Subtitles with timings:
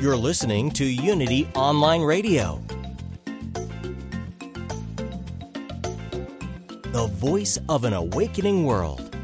[0.00, 2.62] You're listening to Unity Online Radio,
[6.84, 9.14] the voice of an awakening world.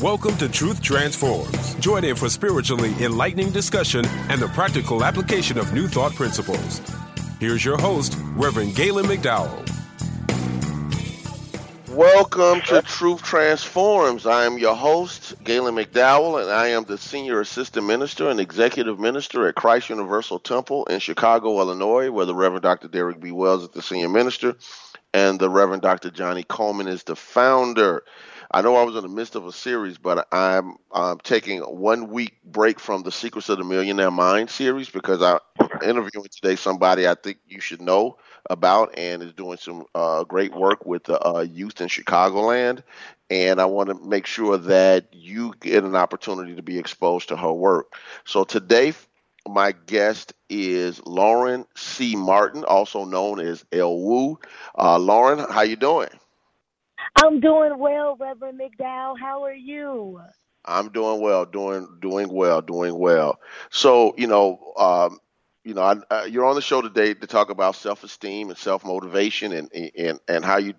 [0.00, 1.76] Welcome to Truth Transforms.
[1.76, 6.80] Join in for spiritually enlightening discussion and the practical application of new thought principles.
[7.38, 9.69] Here's your host, Reverend Galen McDowell.
[12.00, 14.24] Welcome to Truth Transforms.
[14.24, 18.98] I am your host, Galen McDowell, and I am the Senior Assistant Minister and Executive
[18.98, 22.88] Minister at Christ Universal Temple in Chicago, Illinois, where the Reverend Dr.
[22.88, 23.32] Derek B.
[23.32, 24.56] Wells is the Senior Minister
[25.12, 26.10] and the Reverend Dr.
[26.10, 28.02] Johnnie Colemon is the founder.
[28.50, 31.70] I know I was in the midst of a series, but I'm, I'm taking a
[31.70, 35.40] one week break from the Secrets of the Millionaire Mind series because I'm
[35.82, 40.54] interviewing today somebody I think you should know about and is doing some uh, great
[40.54, 42.82] work with the uh, youth in Chicagoland.
[43.28, 47.36] And I want to make sure that you get an opportunity to be exposed to
[47.36, 47.94] her work.
[48.24, 48.92] So today,
[49.48, 52.16] my guest is Lauren C.
[52.16, 54.38] Martin, also known as El Woo.
[54.76, 56.08] Uh, Lauren, how you doing?
[57.16, 59.18] I'm doing well, Reverend McDowell.
[59.18, 60.20] How are you?
[60.64, 63.40] I'm doing well, doing doing well, doing well.
[63.70, 65.18] So you know, um,
[65.64, 69.70] you know, I, you're on the show today to talk about self-esteem and self-motivation and
[69.72, 70.74] and and how you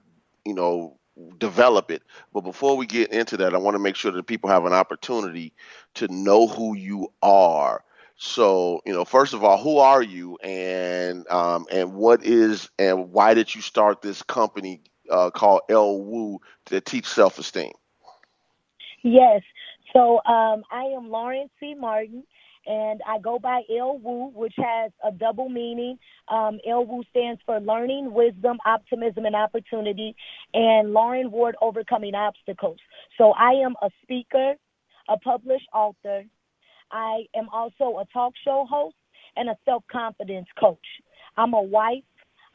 [0.45, 0.97] you know
[1.37, 2.03] develop it.
[2.33, 4.73] But before we get into that, I want to make sure that people have an
[4.73, 5.53] opportunity
[5.95, 7.83] to know who you are.
[8.15, 13.11] So, you know, first of all, who are you, and um, and what is and
[13.11, 17.73] why did you start this company uh, called El Woo to teach self-esteem?
[19.03, 19.41] Yes.
[19.93, 21.73] So um, I am Lauren C.
[21.73, 22.23] Martin
[22.65, 25.97] and I go by El Woo, which has a double meaning.
[26.27, 30.15] Um, El Woo stands for learning, wisdom, optimism, and opportunity,
[30.53, 32.77] and Lauren Ward, overcoming obstacles.
[33.17, 34.53] So I am a speaker,
[35.09, 36.23] a published author.
[36.91, 38.95] I am also a talk show host
[39.35, 40.77] and a self confidence coach.
[41.37, 42.03] I'm a wife,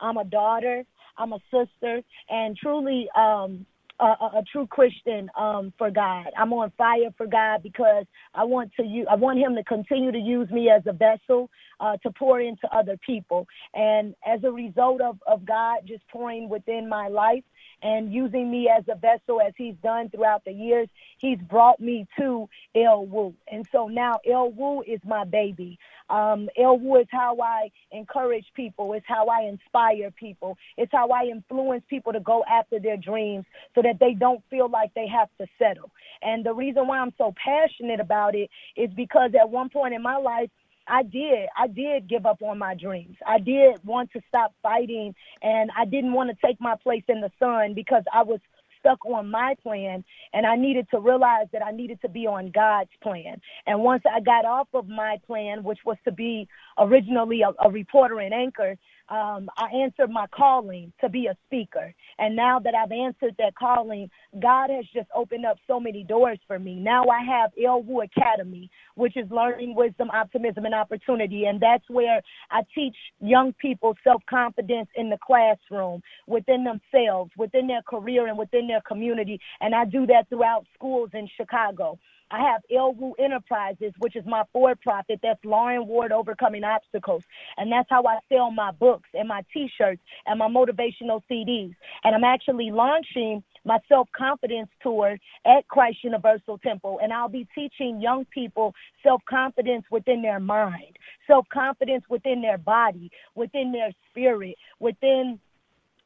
[0.00, 0.84] I'm a daughter,
[1.18, 3.66] I'm a sister, and truly, um,
[4.00, 6.26] a, a, true Christian um, for God.
[6.36, 10.18] I'm on fire for God because I want to I want Him to continue to
[10.18, 13.46] use me as a vessel uh, to pour into other people.
[13.74, 17.44] And as a result of of God just pouring within my life
[17.82, 22.06] and using me as a vessel as He's done throughout the years, He's brought me
[22.18, 23.34] to El Woo.
[23.50, 25.78] And so now El Woo is my baby.
[26.08, 28.92] Um, El Woo is how I encourage people.
[28.92, 30.56] It's how I inspire people.
[30.76, 33.44] It's how I influence people to go after their dreams
[33.74, 35.90] so that they don't feel like they have to settle.
[36.22, 40.02] And the reason why I'm so passionate about it is because at one point in
[40.02, 40.50] my life,
[40.88, 41.48] I did.
[41.56, 43.16] I did give up on my dreams.
[43.26, 47.20] I did want to stop fighting and I didn't want to take my place in
[47.20, 48.40] the sun because I was
[48.86, 52.50] stuck on my plan and I needed to realize that I needed to be on
[52.54, 53.40] God's plan.
[53.66, 56.48] And once I got off of my plan, which was to be
[56.78, 58.76] originally a, a reporter and anchor,
[59.08, 61.94] um, I answered my calling to be a speaker.
[62.18, 64.10] And now that I've answered that calling,
[64.40, 66.74] God has just opened up so many doors for me.
[66.76, 71.44] Now I have El Woo Academy, which is learning wisdom, optimism, and opportunity.
[71.44, 72.20] And that's where
[72.50, 78.38] I teach young people self confidence in the classroom, within themselves, within their career, and
[78.38, 79.38] within their community.
[79.60, 81.98] And I do that throughout schools in Chicago.
[82.30, 85.20] I have Woo Enterprises, which is my for profit.
[85.22, 87.22] That's Lauren Ward Overcoming Obstacles.
[87.56, 91.74] And that's how I sell my books and my t shirts and my motivational CDs.
[92.04, 96.98] And I'm actually launching my self confidence tour at Christ Universal Temple.
[97.02, 100.96] And I'll be teaching young people self confidence within their mind,
[101.26, 105.38] self confidence within their body, within their spirit, within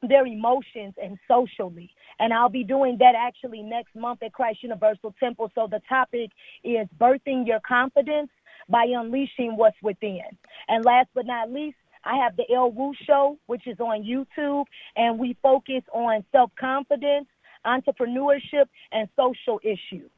[0.01, 1.91] their emotions and socially.
[2.19, 5.51] And I'll be doing that actually next month at Christ Universal Temple.
[5.55, 6.31] So the topic
[6.63, 8.29] is birthing your confidence
[8.69, 10.21] by unleashing what's within.
[10.67, 14.65] And last but not least, I have the El Woo Show, which is on YouTube,
[14.95, 17.27] and we focus on self confidence,
[17.65, 20.09] entrepreneurship, and social issues.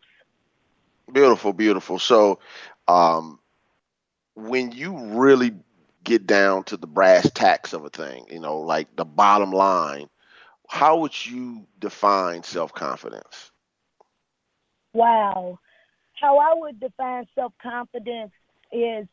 [1.12, 2.00] Beautiful, beautiful.
[2.00, 2.40] So,
[2.88, 3.40] um,
[4.36, 5.54] when you really
[6.04, 10.10] get down to the brass tacks of a thing, you know, like the bottom line,
[10.70, 13.52] how would you define self confidence?
[14.94, 15.60] Wow.
[16.20, 18.32] How I would define self confidence
[18.72, 19.08] is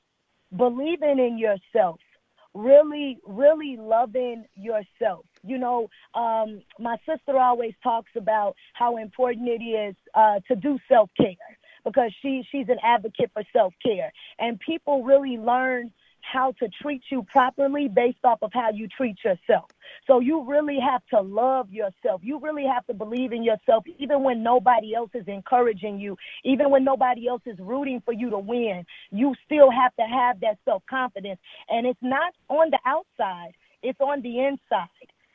[0.57, 2.01] believing in yourself,
[2.55, 5.27] really, really loving yourself.
[5.43, 10.79] You know, um, my sister always talks about how important it is uh, to do
[10.89, 11.35] self care
[11.85, 17.03] because she she's an advocate for self care, and people really learn how to treat
[17.11, 19.67] you properly based off of how you treat yourself.
[20.07, 22.21] So you really have to love yourself.
[22.25, 26.71] You really have to believe in yourself, even when nobody else is encouraging you, even
[26.71, 28.85] when nobody else is rooting for you to win.
[29.11, 31.41] You still have to have that self confidence.
[31.69, 33.53] And it's not on the outside,
[33.83, 34.89] it's on the inside.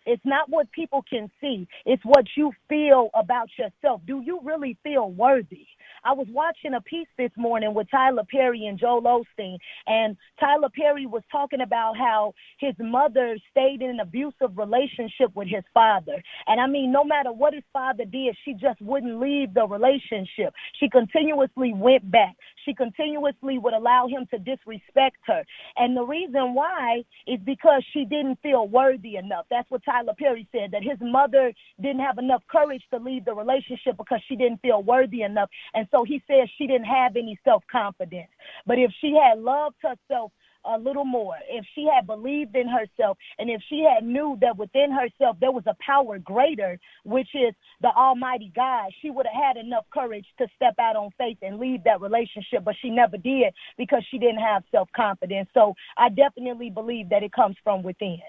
[0.05, 1.67] It's not what people can see.
[1.85, 4.01] It's what you feel about yourself.
[4.05, 5.65] Do you really feel worthy?
[6.05, 9.57] I was watching a piece this morning with Tyler Perry and Joel Osteen,
[9.87, 15.47] and Tyler Perry was talking about how his mother stayed in an abusive relationship with
[15.47, 16.21] his father.
[16.45, 20.53] And I mean, no matter what his father did, she just wouldn't leave the relationship.
[20.79, 22.35] She continuously went back.
[22.65, 25.43] She continuously would allow him to disrespect her.
[25.77, 29.45] And the reason why is because she didn't feel worthy enough.
[29.49, 33.33] That's what Tyler Perry said, that his mother didn't have enough courage to leave the
[33.33, 35.49] relationship because she didn't feel worthy enough.
[35.73, 38.29] And so he says she didn't have any self confidence.
[38.65, 40.31] But if she had loved herself
[40.67, 44.57] a little more, if she had believed in herself, and if she had knew that
[44.57, 49.55] within herself there was a power greater, which is the Almighty God, she would have
[49.55, 52.63] had enough courage to step out on faith and leave that relationship.
[52.63, 55.49] But she never did because she didn't have self confidence.
[55.53, 58.21] So I definitely believe that it comes from within.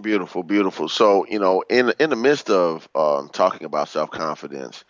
[0.00, 0.88] Beautiful, beautiful.
[0.88, 4.84] So you know, in in the midst of um, talking about self confidence,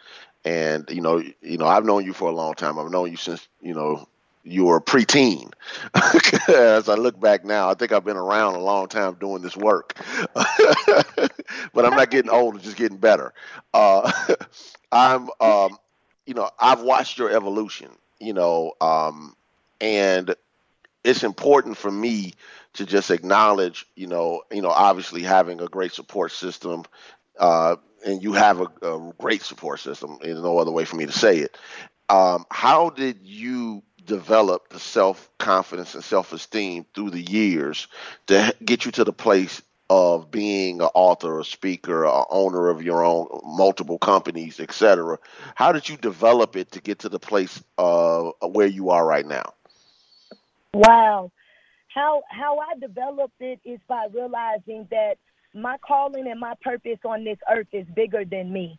[0.45, 2.79] and you know, you know, I've known you for a long time.
[2.79, 4.07] I've known you since you know
[4.45, 5.48] you were a preteen.
[6.49, 9.57] As I look back now, I think I've been around a long time doing this
[9.57, 9.99] work,
[10.35, 13.33] but I'm not getting older, just getting better.
[13.75, 14.11] Uh,
[14.93, 15.79] I'm, um,
[16.27, 17.91] you know, I've watched your evolution.
[18.21, 19.37] You know, um,
[19.81, 20.35] and
[21.05, 22.35] it's important for me
[22.75, 26.85] to just acknowledge, you know, you know, obviously having a great support system,
[27.39, 30.19] uh, and you have a, a, great support system.
[30.21, 31.57] There's no other way for me to say it.
[32.09, 37.87] Um, how did you develop the self confidence and self esteem through the years
[38.27, 42.83] to get you to the place of being an author, a speaker, a owner of
[42.83, 45.19] your own multiple companies, etc.
[45.55, 49.27] How did you develop it to get to the place uh, where you are right
[49.27, 49.55] now?
[50.75, 51.31] Wow,
[51.95, 55.15] how how I developed it is by realizing that
[55.55, 58.79] my calling and my purpose on this earth is bigger than me.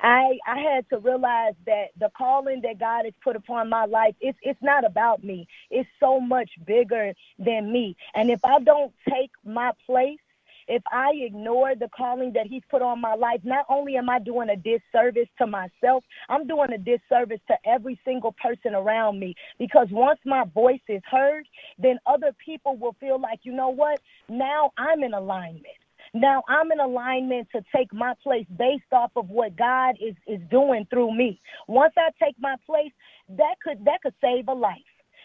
[0.00, 4.14] I I had to realize that the calling that God has put upon my life
[4.20, 5.46] it's it's not about me.
[5.70, 7.96] It's so much bigger than me.
[8.14, 10.18] And if I don't take my place
[10.68, 14.18] if I ignore the calling that He's put on my life, not only am I
[14.18, 19.34] doing a disservice to myself, I'm doing a disservice to every single person around me.
[19.58, 21.46] Because once my voice is heard,
[21.78, 24.00] then other people will feel like, you know what?
[24.28, 25.66] Now I'm in alignment.
[26.14, 30.40] Now I'm in alignment to take my place based off of what God is, is
[30.50, 31.40] doing through me.
[31.68, 32.92] Once I take my place,
[33.30, 34.78] that could that could save a life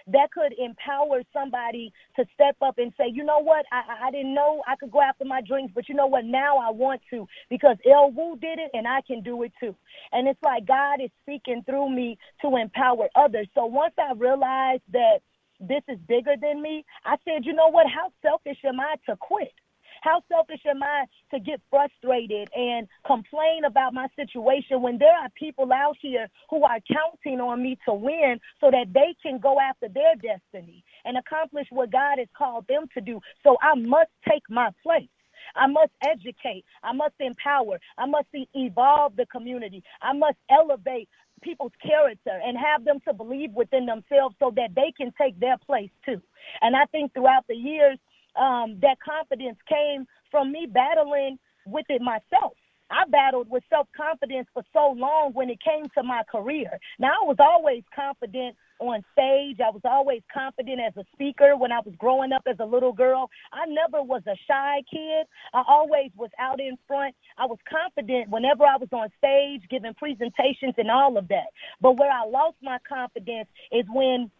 [0.08, 4.34] that could empower somebody to step up and say, you know what, I, I didn't
[4.34, 7.28] know I could go after my dreams, but you know what, now I want to
[7.50, 9.76] because El Woo did it and I can do it too.
[10.12, 13.48] And it's like God is speaking through me to empower others.
[13.56, 15.20] So once I realized that
[15.60, 19.16] this is bigger than me, I said, you know what, how selfish am I to
[19.18, 19.54] quit?
[20.02, 25.30] How selfish am I to get frustrated and complain about my situation when there are
[25.36, 29.60] people out here who are counting on me to win so that they can go
[29.60, 33.20] after their destiny and accomplish what God has called them to do?
[33.44, 35.10] So I must take my place.
[35.56, 36.66] I must educate.
[36.84, 37.80] I must empower.
[37.98, 39.84] I must evolve the community.
[40.02, 41.10] I must elevate
[41.42, 45.58] people's character and have them to believe within themselves so that they can take their
[45.58, 46.22] place too.
[46.62, 47.98] And I think throughout the years,
[48.36, 52.54] um, that confidence came from me battling with it myself.
[52.92, 56.78] I battled with self confidence for so long when it came to my career.
[57.00, 59.60] Now, I was always confident on stage.
[59.62, 62.92] I was always confident as a speaker when I was growing up as a little
[62.92, 63.30] girl.
[63.54, 65.28] I never was a shy kid.
[65.54, 67.16] I always was out in front.
[67.38, 71.54] I was confident whenever I was on stage, giving presentations and all of that.
[71.80, 74.32] But where I lost my confidence is when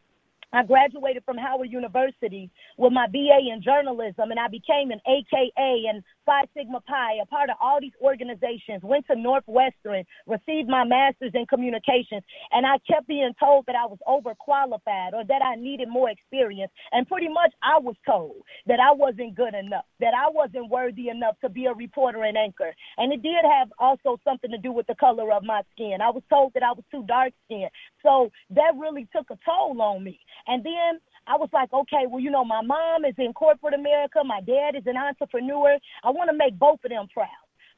[0.54, 5.86] I graduated from Howard University with my BA in journalism, and I became an AKA
[5.90, 8.84] and Phi Sigma Pi, a part of all these organizations.
[8.84, 13.86] Went to Northwestern, received my master's in communications, and I kept being told that I
[13.86, 16.72] was overqualified or that I needed more experience.
[16.92, 18.36] And pretty much, I was told
[18.68, 22.38] that I wasn't good enough, that I wasn't worthy enough to be a reporter and
[22.38, 22.74] anchor.
[22.98, 26.00] And it did have also something to do with the color of my skin.
[26.02, 27.72] I was told that I was too dark skinned,
[28.04, 30.20] so that really took a toll on me.
[30.48, 34.22] And then I was like, okay, well, you know, my mom is in corporate America,
[34.26, 35.78] my dad is an entrepreneur.
[36.04, 37.30] I want to make both of them proud.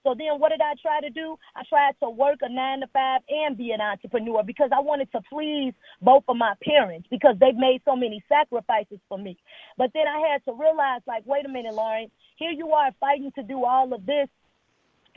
[0.03, 1.37] So then what did I try to do?
[1.55, 5.09] I tried to work a nine to five and be an entrepreneur because I wanted
[5.13, 9.37] to please both of my parents because they've made so many sacrifices for me.
[9.77, 13.31] But then I had to realize, like, wait a minute, Lauren, here you are fighting
[13.35, 14.27] to do all of this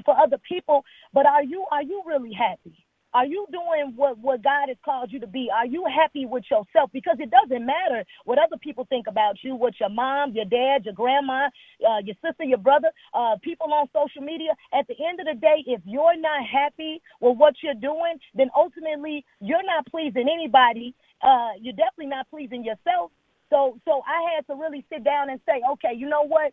[0.05, 2.86] for other people, but are you are you really happy?
[3.17, 5.49] Are you doing what, what God has called you to be?
[5.49, 6.91] Are you happy with yourself?
[6.93, 10.85] Because it doesn't matter what other people think about you, what your mom, your dad,
[10.85, 11.49] your grandma,
[11.81, 14.51] uh, your sister, your brother, uh, people on social media.
[14.79, 18.51] At the end of the day, if you're not happy with what you're doing, then
[18.55, 20.95] ultimately you're not pleasing anybody.
[21.23, 23.13] Uh, you're definitely not pleasing yourself.
[23.49, 26.53] So, so I had to really sit down and say, okay, you know what?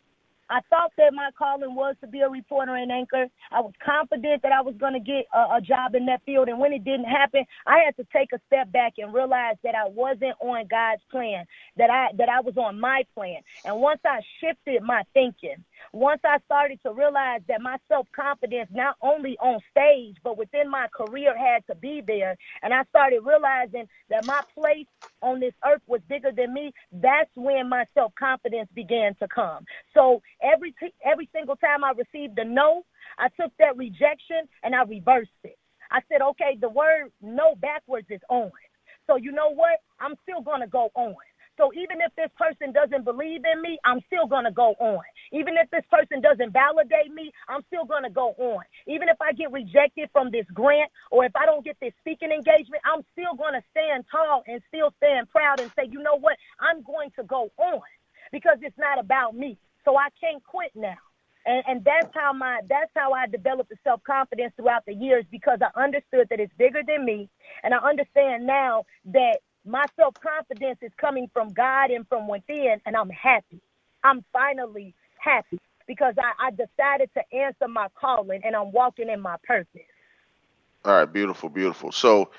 [0.49, 3.27] I thought that my calling was to be a reporter and anchor.
[3.51, 6.49] I was confident that I was going to get a, a job in that field.
[6.49, 9.75] And when it didn't happen, I had to take a step back and realize that
[9.75, 11.45] I wasn't on God's plan,
[11.77, 13.41] that I, that I was on my plan.
[13.65, 18.69] And once I shifted my thinking, once I started to realize that my self confidence,
[18.73, 23.21] not only on stage, but within my career, had to be there, and I started
[23.23, 24.87] realizing that my place
[25.21, 29.65] on this earth was bigger than me, that's when my self confidence began to come.
[29.93, 32.83] So every t- every single time I received a no,
[33.17, 35.57] I took that rejection and I reversed it.
[35.91, 38.51] I said, okay, the word no backwards is on.
[39.07, 39.79] So you know what?
[39.99, 41.15] I'm still gonna go on.
[41.57, 45.03] So even if this person doesn't believe in me, I'm still going to go on.
[45.31, 48.63] Even if this person doesn't validate me, I'm still going to go on.
[48.87, 52.31] Even if I get rejected from this grant or if I don't get this speaking
[52.31, 56.17] engagement, I'm still going to stand tall and still stand proud and say, you know
[56.17, 56.37] what?
[56.59, 57.85] I'm going to go on
[58.31, 59.57] because it's not about me.
[59.85, 60.97] So I can't quit now.
[61.45, 65.25] And, and that's how my that's how I developed the self confidence throughout the years
[65.29, 67.29] because I understood that it's bigger than me,
[67.63, 72.79] and I understand now that my self confidence is coming from God and from within,
[72.85, 73.61] and I'm happy.
[74.05, 79.21] I'm finally happy because I, I decided to answer my calling and I'm walking in
[79.21, 79.81] my purpose.
[80.85, 81.91] All right, beautiful, beautiful.
[81.91, 82.31] So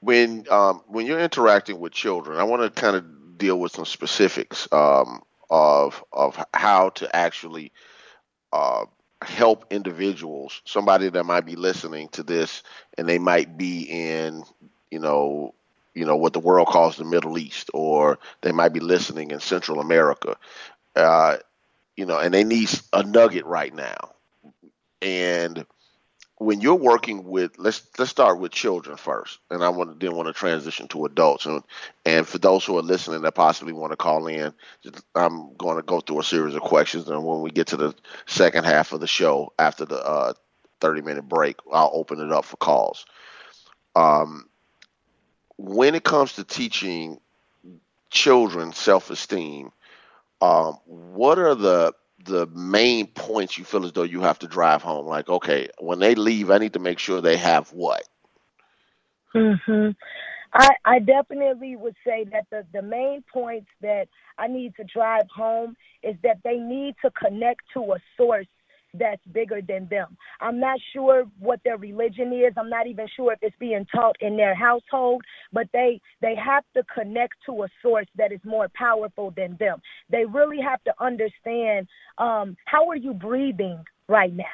[0.00, 3.84] when um, when you're interacting with children, I want to kind of deal with some
[3.84, 7.72] specifics um, of of how to actually
[8.52, 8.84] uh,
[9.22, 10.62] help individuals.
[10.64, 12.62] Somebody that might be listening to this
[12.96, 14.44] and they might be in
[14.90, 15.54] you know
[15.94, 19.40] you know what the world calls the Middle East, or they might be listening in
[19.40, 20.36] Central America,
[20.96, 21.38] uh,
[21.96, 23.96] you know, and they need a nugget right now.
[25.02, 25.66] And
[26.38, 30.16] when you're working with let's let's start with children first, and I want to then
[30.16, 31.46] want to transition to adults.
[31.46, 31.62] And
[32.06, 34.52] and for those who are listening that possibly want to call in,
[35.14, 37.94] I'm going to go through a series of questions, and when we get to the
[38.26, 40.32] second half of the show after the uh,
[40.80, 43.04] 30 minute break, I'll open it up for calls.
[43.96, 44.48] Um,
[45.56, 47.20] when it comes to teaching
[48.10, 49.72] children self-esteem,
[50.40, 51.94] um, what are the
[52.24, 55.06] the main points you feel as though you have to drive home?
[55.06, 58.02] Like, okay, when they leave, I need to make sure they have what?
[59.34, 59.94] Mhm.
[60.52, 64.08] I I definitely would say that the the main points that
[64.38, 68.46] I need to drive home is that they need to connect to a source
[68.94, 70.16] that's bigger than them.
[70.40, 72.52] I'm not sure what their religion is.
[72.56, 76.64] I'm not even sure if it's being taught in their household, but they they have
[76.74, 79.80] to connect to a source that is more powerful than them.
[80.10, 84.44] They really have to understand um, how are you breathing right now?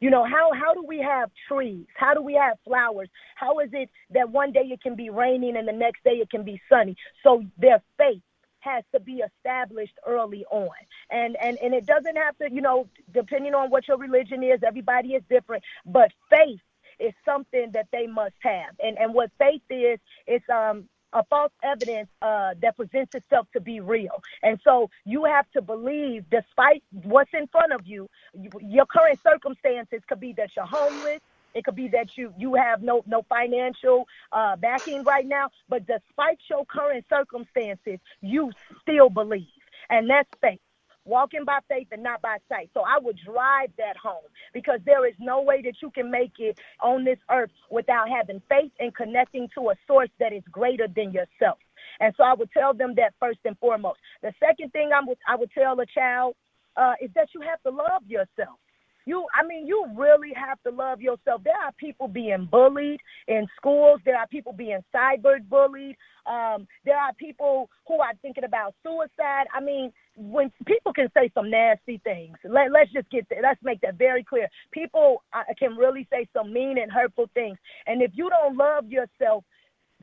[0.00, 1.86] You know, how how do we have trees?
[1.96, 3.08] How do we have flowers?
[3.34, 6.30] How is it that one day it can be raining and the next day it
[6.30, 6.96] can be sunny?
[7.22, 8.22] So their faith
[8.66, 10.70] has to be established early on.
[11.10, 14.60] And and and it doesn't have to, you know, depending on what your religion is,
[14.66, 16.60] everybody is different, but faith
[17.00, 18.74] is something that they must have.
[18.80, 23.60] And and what faith is, it's um a false evidence uh, that presents itself to
[23.60, 24.22] be real.
[24.42, 29.20] And so you have to believe, despite what's in front of you, you your current
[29.26, 31.20] circumstances could be that you're homeless.
[31.56, 35.86] It could be that you you have no no financial uh, backing right now, but
[35.86, 39.46] despite your current circumstances, you still believe,
[39.88, 40.60] and that's faith
[41.06, 42.68] walking by faith and not by sight.
[42.74, 46.32] So I would drive that home because there is no way that you can make
[46.38, 50.88] it on this earth without having faith and connecting to a source that is greater
[50.94, 51.58] than yourself.
[52.00, 54.00] And so I would tell them that first and foremost.
[54.22, 56.34] The second thing I would I would tell a child
[56.76, 58.58] uh, is that you have to love yourself.
[59.06, 61.42] You, I mean, you really have to love yourself.
[61.44, 64.00] There are people being bullied in schools.
[64.04, 65.96] There are people being cyber bullied.
[66.26, 69.46] Um, there are people who are thinking about suicide.
[69.54, 73.42] I mean, when people can say some nasty things, let, let's just get there.
[73.42, 74.48] Let's make that very clear.
[74.72, 77.58] People uh, can really say some mean and hurtful things.
[77.86, 79.44] And if you don't love yourself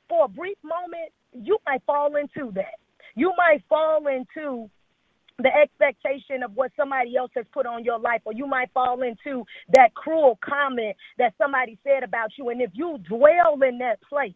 [0.08, 2.80] for a brief moment, you might fall into that.
[3.16, 4.70] You might fall into
[5.40, 9.02] the expectation of what somebody else has put on your life, or you might fall
[9.02, 12.50] into that cruel comment that somebody said about you.
[12.50, 14.34] And if you dwell in that place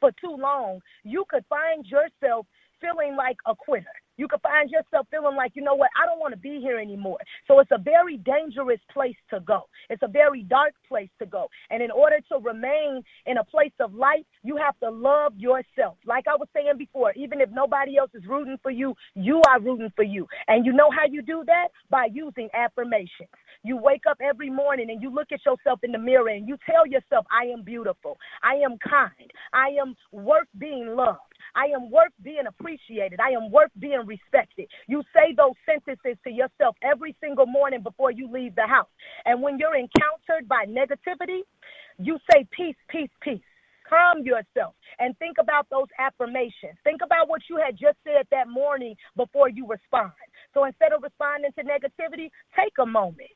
[0.00, 2.46] for too long, you could find yourself
[2.80, 3.86] feeling like a quitter.
[4.16, 6.78] You could find yourself feeling like, you know what, I don't want to be here
[6.78, 7.18] anymore.
[7.46, 9.62] So it's a very dangerous place to go.
[9.90, 11.48] It's a very dark place to go.
[11.70, 15.96] And in order to remain in a place of light, you have to love yourself.
[16.06, 19.60] Like I was saying before, even if nobody else is rooting for you, you are
[19.60, 20.26] rooting for you.
[20.48, 21.68] And you know how you do that?
[21.90, 23.28] By using affirmations.
[23.62, 26.56] You wake up every morning and you look at yourself in the mirror and you
[26.70, 28.16] tell yourself, I am beautiful.
[28.42, 29.30] I am kind.
[29.52, 31.18] I am worth being loved.
[31.54, 33.18] I am worth being appreciated.
[33.18, 34.68] I am worth being respected.
[34.86, 38.88] You say those sentences to yourself every single morning before you leave the house.
[39.24, 41.40] And when you're encountered by negativity,
[41.98, 43.40] you say peace, peace, peace.
[43.88, 46.74] Calm yourself and think about those affirmations.
[46.82, 50.10] Think about what you had just said that morning before you respond.
[50.54, 53.30] So instead of responding to negativity, take a moment,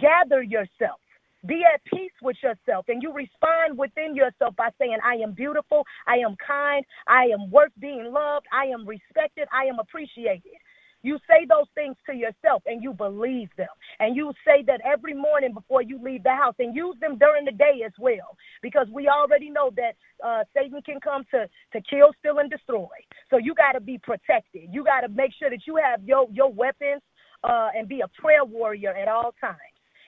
[0.00, 0.98] gather yourself,
[1.46, 5.84] be at peace with yourself and you respond within yourself by saying, I am beautiful,
[6.06, 10.58] I am kind, I am worth being loved, I am respected, I am appreciated.
[11.02, 13.68] You say those things to yourself and you believe them.
[14.00, 17.44] And you say that every morning before you leave the house and use them during
[17.44, 18.38] the day as well.
[18.62, 22.88] Because we already know that uh, Satan can come to, to kill, steal, and destroy.
[23.28, 24.70] So you got to be protected.
[24.72, 27.02] You got to make sure that you have your, your weapons
[27.44, 29.58] uh, and be a prayer warrior at all times.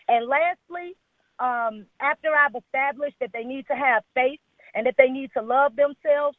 [0.09, 0.97] And lastly,
[1.41, 4.41] um, after I've established that they need to have faith
[4.75, 6.37] and that they need to love themselves,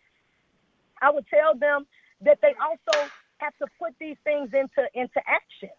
[1.01, 1.85] I would tell them
[2.21, 5.69] that they also have to put these things into into action.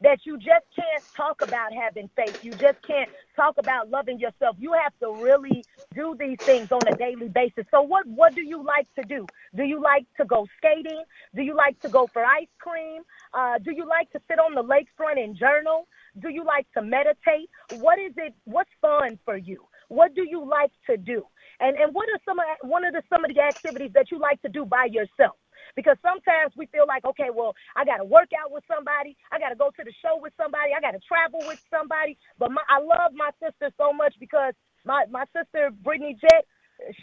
[0.00, 2.36] That you just can't talk about having faith.
[2.40, 4.56] You just can't talk about loving yourself.
[4.58, 7.64] You have to really do these things on a daily basis.
[7.70, 9.28] So what what do you like to do?
[9.56, 11.02] Do you like to go skating?
[11.34, 13.02] Do you like to go for ice cream?
[13.32, 15.88] Uh, do you like to sit on the lakefront and journal?
[16.20, 17.48] Do you like to meditate?
[17.70, 18.34] What is it?
[18.44, 19.64] What's fun for you?
[19.88, 21.24] What do you like to do?
[21.60, 24.18] And and what are some of one of the some of the activities that you
[24.18, 25.36] like to do by yourself?
[25.76, 29.38] Because sometimes we feel like, okay, well, I got to work out with somebody, I
[29.38, 32.18] got to go to the show with somebody, I got to travel with somebody.
[32.38, 34.54] But my, I love my sister so much because
[34.84, 36.46] my my sister Brittany Jet,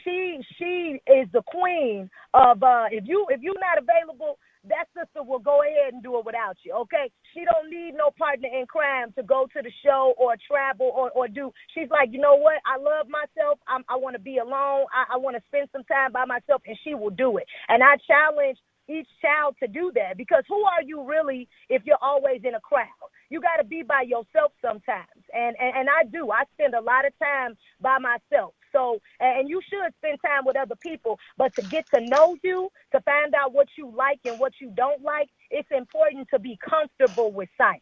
[0.04, 5.24] she she is the queen of uh if you if you're not available that sister
[5.24, 7.12] will go ahead and do it without you, okay?
[7.34, 11.12] She don't need no partner in crime to go to the show or travel or,
[11.12, 11.52] or do.
[11.74, 12.56] She's like, you know what?
[12.66, 13.60] I love myself.
[13.68, 14.86] I'm, I want to be alone.
[14.94, 17.46] I, I want to spend some time by myself, and she will do it.
[17.70, 18.58] And I challenge
[18.90, 22.60] each child to do that because who are you really if you're always in a
[22.62, 23.05] crowd?
[23.30, 25.24] You got to be by yourself sometimes.
[25.34, 26.32] And, and and I do.
[26.32, 28.54] I spend a lot of time by myself.
[28.72, 32.70] So, and you should spend time with other people, but to get to know you,
[32.92, 36.58] to find out what you like and what you don't like, it's important to be
[36.58, 37.82] comfortable with silence.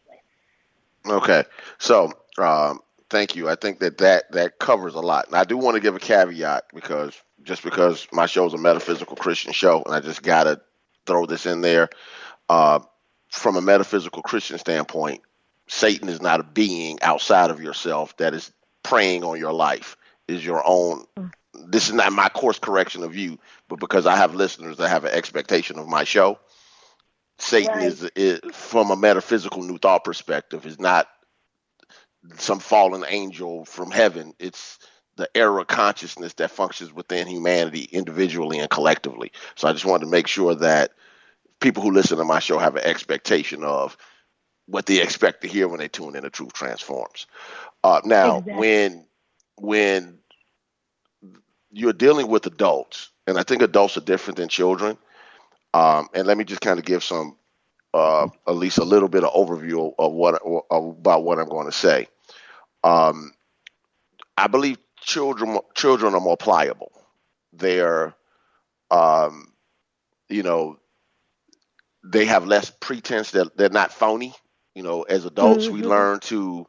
[1.04, 1.42] Okay.
[1.78, 2.80] So, um,
[3.10, 3.48] thank you.
[3.48, 5.26] I think that, that that covers a lot.
[5.26, 8.58] And I do want to give a caveat because just because my show is a
[8.58, 10.60] metaphysical Christian show, and I just got to
[11.06, 11.90] throw this in there.
[12.48, 12.80] Uh,
[13.30, 15.20] from a metaphysical Christian standpoint,
[15.66, 19.96] Satan is not a being outside of yourself that is preying on your life.
[20.28, 21.04] Is your own.
[21.18, 21.32] Mm.
[21.66, 25.04] This is not my course correction of you, but because I have listeners that have
[25.04, 26.38] an expectation of my show,
[27.38, 27.86] Satan Right.
[27.86, 31.08] is, is from a metaphysical new thought perspective is not
[32.36, 34.34] some fallen angel from heaven.
[34.38, 34.78] It's
[35.16, 39.32] the error consciousness that functions within humanity individually and collectively.
[39.54, 40.92] So I just wanted to make sure that
[41.60, 43.96] people who listen to my show have an expectation of
[44.66, 47.26] what they expect to hear when they tune in to Truth Transforms.
[47.82, 48.54] Uh, now, Exactly.
[48.54, 49.06] when
[49.56, 50.18] when
[51.70, 54.96] you're dealing with adults and I think adults are different than children.
[55.72, 57.36] Um, and let me just kind of give some,
[57.92, 61.72] uh, at least a little bit of overview of what about what I'm going to
[61.72, 62.06] say.
[62.84, 63.32] Um,
[64.36, 66.92] I believe children children are more pliable.
[67.52, 68.14] They're,
[68.90, 69.52] um,
[70.28, 70.78] you know,
[72.04, 73.32] they have less pretense.
[73.32, 74.34] That they're, not phony.
[74.74, 75.74] You know, as adults, mm-hmm.
[75.74, 76.66] we learn to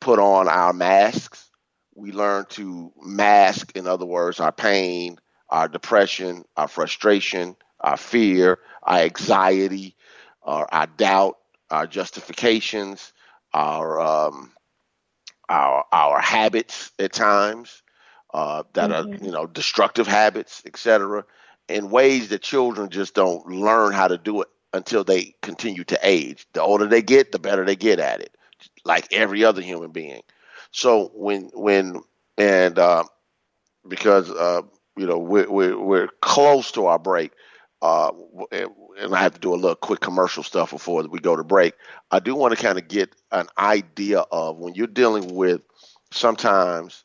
[0.00, 1.50] put on our masks.
[1.94, 5.16] We learn to mask, in other words, our pain,
[5.48, 9.96] our depression, our frustration, our fear, our anxiety,
[10.42, 11.38] our, our doubt,
[11.70, 13.12] our justifications,
[13.54, 14.52] our um,
[15.48, 17.82] our our habits at times
[18.34, 19.22] uh, that mm-hmm.
[19.22, 21.24] are you know destructive habits, etc.
[21.68, 25.98] In ways that children just don't learn how to do it until they continue to
[26.02, 26.46] age.
[26.52, 28.36] The older they get, the better they get at it,
[28.84, 30.22] like every other human being.
[30.70, 32.02] So when when
[32.38, 33.04] and uh,
[33.88, 34.62] because uh,
[34.96, 37.32] you know we're, we're, we're close to our break,
[37.82, 38.12] uh,
[38.50, 41.74] and I have to do a little quick commercial stuff before we go to break.
[42.10, 45.62] I do want to kind of get an idea of when you're dealing with
[46.12, 47.04] sometimes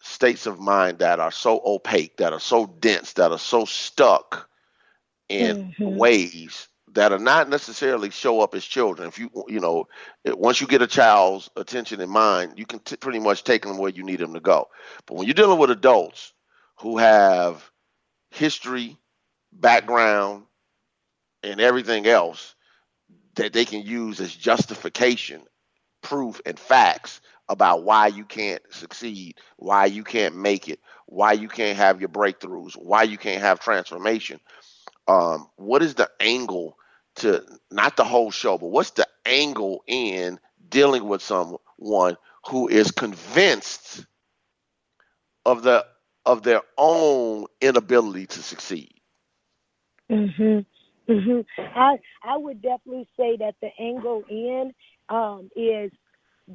[0.00, 4.48] states of mind that are so opaque, that are so dense, that are so stuck
[5.28, 5.96] in mm-hmm.
[5.96, 9.08] ways that are not necessarily show up as children.
[9.08, 9.88] If you you know,
[10.26, 13.78] once you get a child's attention in mind, you can t- pretty much take them
[13.78, 14.68] where you need them to go.
[15.06, 16.32] But when you're dealing with adults
[16.80, 17.70] who have
[18.30, 18.98] history,
[19.52, 20.44] background,
[21.42, 22.54] and everything else
[23.36, 25.42] that they can use as justification,
[26.02, 31.48] proof, and facts about why you can't succeed, why you can't make it, why you
[31.48, 34.40] can't have your breakthroughs, why you can't have transformation.
[35.08, 36.76] Um, what is the angle
[37.16, 42.90] to not the whole show, but what's the angle in dealing with someone who is
[42.90, 44.06] convinced
[45.44, 45.84] of the
[46.24, 48.94] of their own inability to succeed?
[50.10, 50.64] Mhm.
[51.08, 51.44] Mhm.
[51.58, 54.72] I I would definitely say that the angle in
[55.08, 55.90] um, is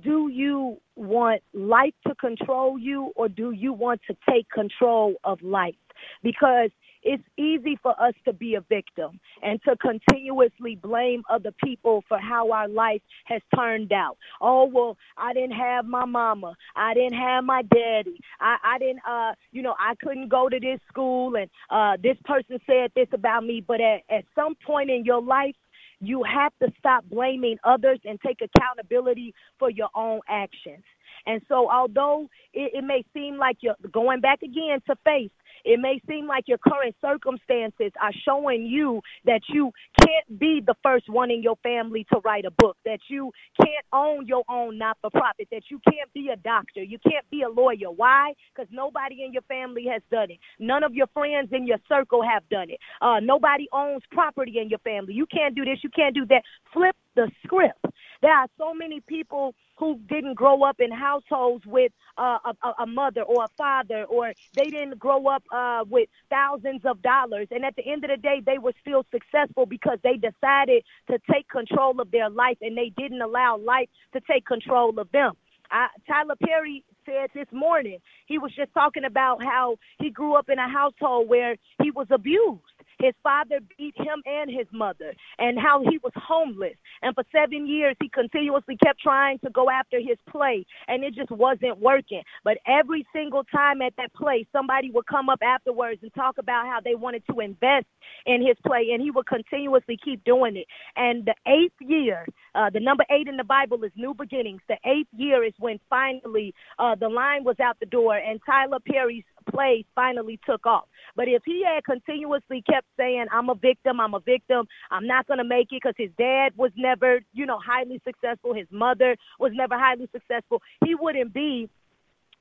[0.02, 5.42] do you want life to control you or do you want to take control of
[5.42, 5.76] life?
[6.24, 6.72] Because
[7.08, 12.20] it's easy for us to be a victim and to continuously blame other people for
[12.20, 14.18] how our life has turned out.
[14.42, 16.56] Oh, well, I didn't have my mama.
[16.76, 18.20] I didn't have my daddy.
[18.42, 22.18] I, I didn't, uh, you know, I couldn't go to this school and uh, this
[22.26, 23.64] person said this about me.
[23.66, 25.56] But at, at some point in your life,
[26.02, 30.84] you have to stop blaming others and take accountability for your own actions.
[31.26, 35.32] And so, although it, it may seem like you're going back again to faith,
[35.68, 40.76] it may seem like your current circumstances are showing you that you can't be the
[40.82, 44.78] first one in your family to write a book, that you can't own your own
[44.78, 47.92] not for profit, that you can't be a doctor, you can't be a lawyer.
[47.94, 48.34] Why?
[48.56, 50.40] Because nobody in your family has done it.
[50.58, 52.80] None of your friends in your circle have done it.
[53.02, 55.14] Uh, nobody owns property in your family.
[55.14, 56.44] You can't do this, you can't do that.
[56.72, 57.84] Flip the script.
[58.22, 62.88] There are so many people who didn't grow up in households with uh, a, a
[62.88, 67.48] mother or a father, or they didn't grow up uh, with thousands of dollars.
[67.52, 71.20] And at the end of the day, they were still successful because they decided to
[71.32, 75.34] take control of their life and they didn't allow life to take control of them.
[75.72, 80.50] I, Tyler Perry said this morning, he was just talking about how he grew up
[80.50, 82.64] in a household where he was abused.
[83.00, 86.76] His father beat him and his mother, and how he was homeless.
[87.02, 91.14] And for seven years, he continuously kept trying to go after his play, and it
[91.14, 92.24] just wasn't working.
[92.44, 96.66] But every single time at that place, somebody would come up afterwards and talk about
[96.66, 97.86] how they wanted to invest
[98.26, 100.68] in his play, and he would continuously keep doing it.
[100.96, 104.62] And the eighth year, uh, the number eight in the Bible is new beginnings.
[104.68, 108.80] The eighth year is when finally uh, the line was out the door, and Tyler
[108.86, 110.86] Perry's play finally took off.
[111.16, 115.28] But if he had continuously kept saying, I'm a victim, I'm a victim, I'm not
[115.28, 119.16] going to make it because his dad was never, you know, highly successful, his mother
[119.40, 121.70] was never highly successful, he wouldn't be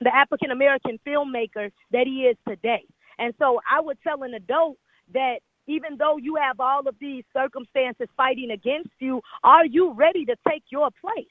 [0.01, 2.85] the African American filmmaker that he is today.
[3.19, 4.77] And so I would tell an adult
[5.13, 10.25] that even though you have all of these circumstances fighting against you, are you ready
[10.25, 11.27] to take your place?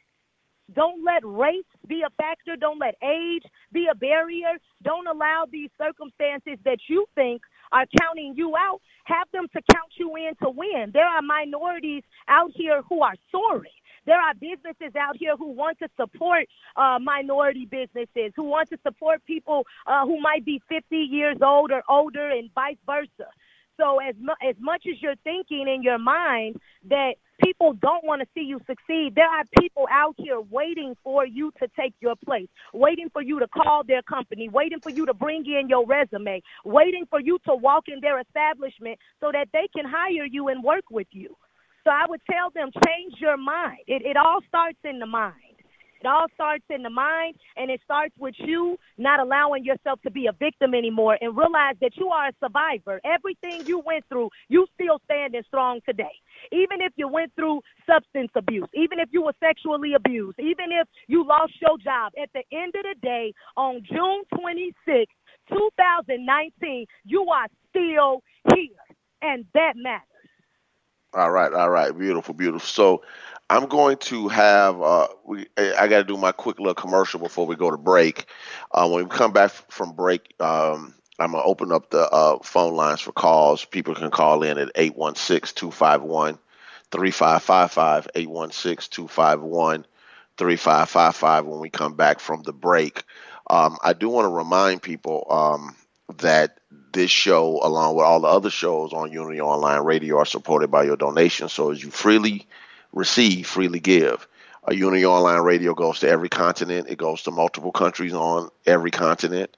[0.74, 2.56] Don't let race be a factor.
[2.56, 4.58] Don't let age be a barrier.
[4.82, 9.92] Don't allow these circumstances that you think are counting you out, have them to count
[9.98, 10.90] you in to win.
[10.92, 13.70] There are minorities out here who are soaring.
[14.06, 18.78] There are businesses out here who want to support uh, minority businesses, who want to
[18.84, 23.28] support people uh, who might be 50 years old or older, and vice versa.
[23.78, 26.56] So as mu- as much as you're thinking in your mind
[26.88, 31.26] that people don't want to see you succeed, there are people out here waiting for
[31.26, 35.06] you to take your place, waiting for you to call their company, waiting for you
[35.06, 39.48] to bring in your resume, waiting for you to walk in their establishment so that
[39.52, 41.36] they can hire you and work with you.
[41.84, 43.80] So I would tell them change your mind.
[43.86, 45.45] It it all starts in the mind.
[46.06, 50.10] It all starts in the mind, and it starts with you not allowing yourself to
[50.10, 53.00] be a victim anymore and realize that you are a survivor.
[53.04, 56.14] Everything you went through, you still standing strong today.
[56.52, 60.86] Even if you went through substance abuse, even if you were sexually abused, even if
[61.08, 65.12] you lost your job, at the end of the day, on June 26,
[65.48, 68.22] 2019, you are still
[68.54, 68.78] here,
[69.22, 70.15] and that matters.
[71.16, 72.60] All right, all right, beautiful, beautiful.
[72.60, 73.02] So
[73.48, 75.46] I'm going to have uh, we.
[75.56, 78.26] I got to do my quick little commercial before we go to break.
[78.70, 82.74] Uh, when we come back from break, um, I'm gonna open up the uh, phone
[82.74, 83.64] lines for calls.
[83.64, 86.36] People can call in at 816-251-3555,
[90.38, 93.04] 816-251-3555 when we come back from the break.
[93.48, 95.74] Um, I do want to remind people um,
[96.18, 96.58] that
[96.92, 100.84] this show, along with all the other shows on Unity Online Radio, are supported by
[100.84, 101.52] your donations.
[101.52, 102.46] So as you freely
[102.92, 104.26] receive, freely give.
[104.64, 106.88] A Unity Online Radio goes to every continent.
[106.88, 109.56] It goes to multiple countries on every continent.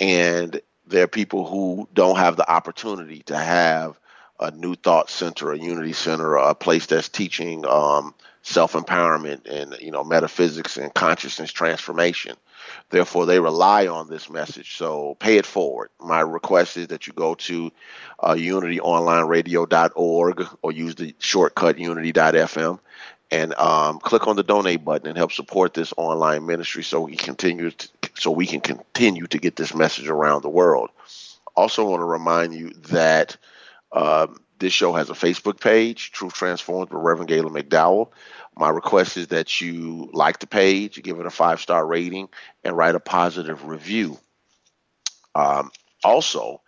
[0.00, 3.99] And there are people who don't have the opportunity to have
[4.40, 9.76] a New Thought Center, a Unity Center, a place that's teaching um, self empowerment and
[9.80, 12.36] you know metaphysics and consciousness transformation.
[12.90, 14.76] Therefore, they rely on this message.
[14.76, 15.90] So pay it forward.
[16.00, 17.70] My request is that you go to
[18.18, 22.78] uh, unityonlineradio.org or use the shortcut unity.fm
[23.30, 27.16] and um, click on the donate button and help support this online ministry so we
[27.16, 30.90] continue to, so we can continue to get this message around the world.
[31.56, 33.36] Also, want to remind you that
[33.92, 38.10] um, this show has a Facebook page, Truth Transformed with Reverend Galen McDowell.
[38.56, 42.28] My request is that you like the page, give it a five star rating,
[42.62, 44.18] and write a positive review.
[45.34, 45.70] Um,
[46.04, 46.60] also,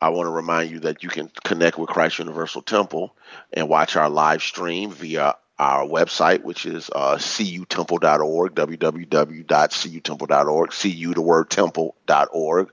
[0.00, 3.16] I want to remind you that you can connect with Christ Universal Temple
[3.52, 11.20] and watch our live stream via our website, which is uh, cutemple.org, www.cutemple.org, cu the
[11.20, 12.70] word temple.org.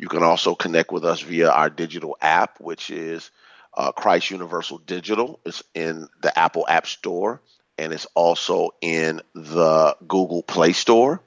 [0.00, 3.30] You can also connect with us via our digital app, which is
[3.76, 5.38] uh, Christ Universal Digital.
[5.44, 7.42] It's in the Apple App Store
[7.76, 11.20] and it's also in the Google Play Store.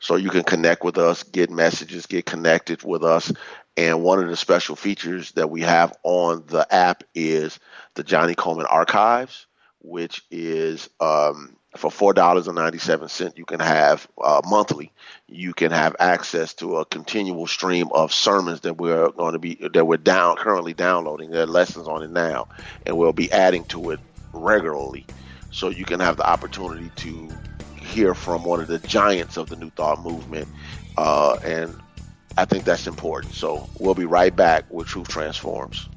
[0.00, 3.32] So you can connect with us, get messages, get connected with us.
[3.76, 7.60] And one of the special features that we have on the app is
[7.94, 9.46] the Johnnie Colemon Archives,
[9.82, 13.38] which is um, for four dollars and ninety seven cent.
[13.38, 14.92] You can have uh, monthly.
[15.28, 19.54] You can have access to a continual stream of sermons that we're going to be
[19.72, 21.30] that we're down currently downloading.
[21.30, 22.48] There are lessons on it now,
[22.84, 24.00] and we'll be adding to it
[24.32, 25.06] regularly
[25.50, 27.28] so you can have the opportunity to
[27.76, 30.48] hear from one of the giants of the New Thought movement.
[30.98, 31.74] Uh, and
[32.36, 33.32] I think that's important.
[33.34, 35.88] So we'll be right back with Truth Transforms.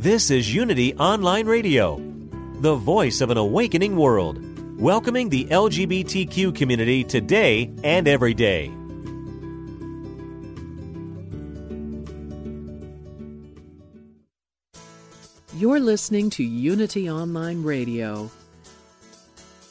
[0.00, 2.00] This is Unity Online Radio,
[2.60, 4.40] the voice of an awakening world
[4.80, 8.72] welcoming the LGBTQ community today and every day.
[15.58, 18.30] You're listening to Unity Online Radio.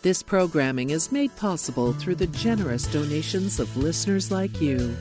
[0.03, 4.95] This programming is made possible through the generous donations of listeners like you.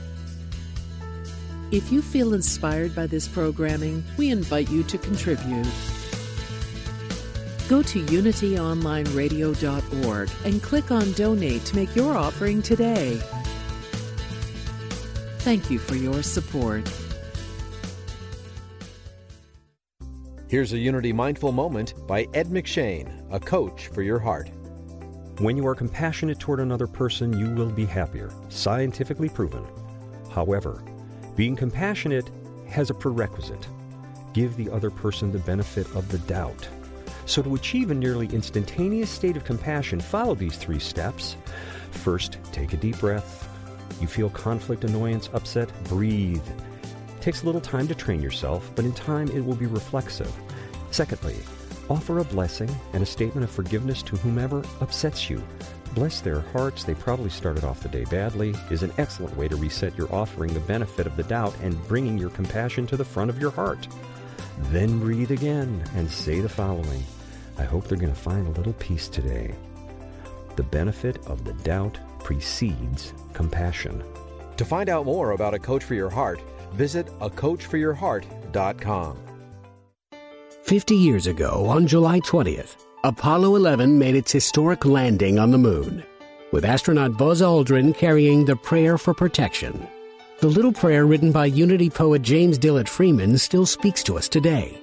[1.71, 5.67] If you feel inspired by this programming, we invite you to contribute.
[7.67, 13.21] Go to unityonlineradio.org and click on Donate to make your offering today.
[15.41, 16.91] Thank you for your support.
[20.47, 24.49] Here's a Unity Mindful Moment by Ed McShane, a coach for your heart.
[25.37, 29.63] When you are compassionate toward another person, you will be happier, scientifically proven.
[30.31, 30.83] However,
[31.39, 32.29] being compassionate
[32.67, 33.65] has a prerequisite
[34.33, 36.67] give the other person the benefit of the doubt.
[37.25, 41.37] So, to achieve a nearly instantaneous state of compassion, follow these three steps.
[41.91, 43.47] First, take a deep breath.
[44.01, 46.45] You feel conflict, annoyance, upset, breathe.
[46.45, 50.33] It takes a little time to train yourself, but in time it will be reflexive.
[50.91, 51.37] Secondly,
[51.89, 55.41] offer a blessing and a statement of forgiveness to whomever upsets you.
[55.93, 59.55] Bless their hearts, they probably started off the day badly, is an excellent way to
[59.55, 63.29] reset your offering the benefit of the doubt and bringing your compassion to the front
[63.29, 63.87] of your heart.
[64.71, 67.03] Then breathe again and say the following
[67.57, 69.55] I hope they're going to find a little peace today.
[70.55, 74.03] The benefit of the doubt precedes compassion.
[74.57, 76.41] To find out more about A Coach for Your Heart,
[76.73, 79.17] visit acoachforyourheart.com.
[80.63, 86.03] 50 years ago, on July 20th, Apollo 11 made its historic landing on the moon,
[86.51, 89.87] with astronaut Buzz Aldrin carrying the Prayer for Protection.
[90.39, 94.81] The little prayer written by Unity poet James Dillet Freeman still speaks to us today.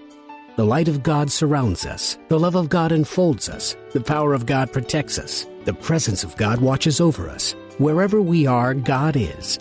[0.56, 4.46] The light of God surrounds us, the love of God enfolds us, the power of
[4.46, 7.54] God protects us, the presence of God watches over us.
[7.76, 9.58] Wherever we are, God is.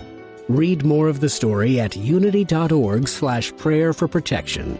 [0.48, 4.80] Read more of the story at unity.org slash prayer for protection.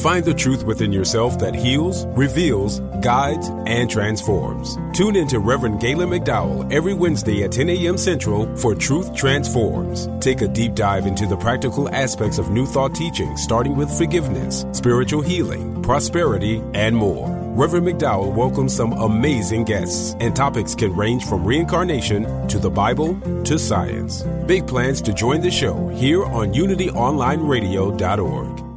[0.00, 4.78] Find the truth within yourself that heals, reveals, guides, and transforms.
[4.94, 7.98] Tune in to Reverend Galen McDowell every Wednesday at 10 a.m.
[7.98, 10.08] Central for Truth Transforms.
[10.20, 14.64] Take a deep dive into the practical aspects of New Thought teaching, starting with forgiveness,
[14.72, 17.28] spiritual healing, prosperity, and more.
[17.54, 23.20] Reverend McDowell welcomes some amazing guests, and topics can range from reincarnation to the Bible
[23.44, 24.22] to science.
[24.46, 28.69] Big plans to join the show here on UnityOnlineRadio.org.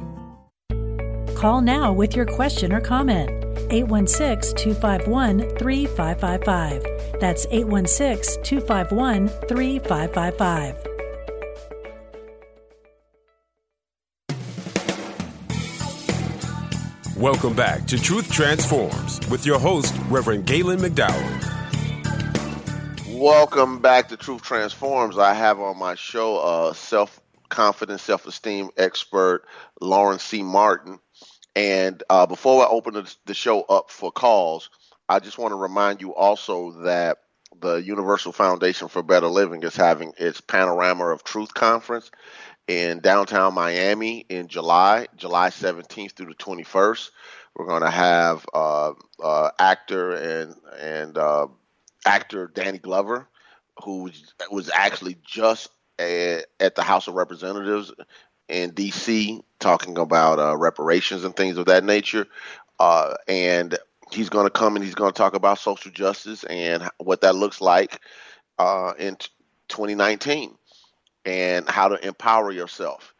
[1.44, 3.28] Call now with your question or comment.
[3.70, 7.20] 816 251 3555.
[7.20, 10.76] That's 816 251 3555.
[17.18, 21.42] Welcome back to Truth Transforms with your host, Reverend Galen McDowell.
[23.20, 25.18] Welcome back to Truth Transforms.
[25.18, 29.44] I have on my show uh, self confidence, self esteem expert
[29.82, 30.42] Lauren C.
[30.42, 31.00] Martin.
[31.56, 34.70] And uh, before I open the, show up for calls,
[35.08, 37.18] I just want to remind you also that
[37.60, 42.10] the Universal Foundation for Better Living is having its Panorama of Truth conference
[42.66, 47.10] in downtown Miami in July, July 17th through the 21st.
[47.54, 51.46] We're going to have uh, uh, actor and and uh,
[52.04, 53.28] actor Danny Glover,
[53.84, 54.10] who
[54.50, 57.92] was actually just at the House of Representatives
[58.48, 59.42] in D.C.
[59.58, 62.26] talking about uh, reparations and things of that nature,
[62.78, 63.78] uh, and
[64.12, 67.34] he's going to come and he's going to talk about social justice and what that
[67.34, 68.00] looks like
[68.58, 69.28] uh, in t-
[69.68, 70.54] 2019
[71.24, 73.14] and how to empower yourself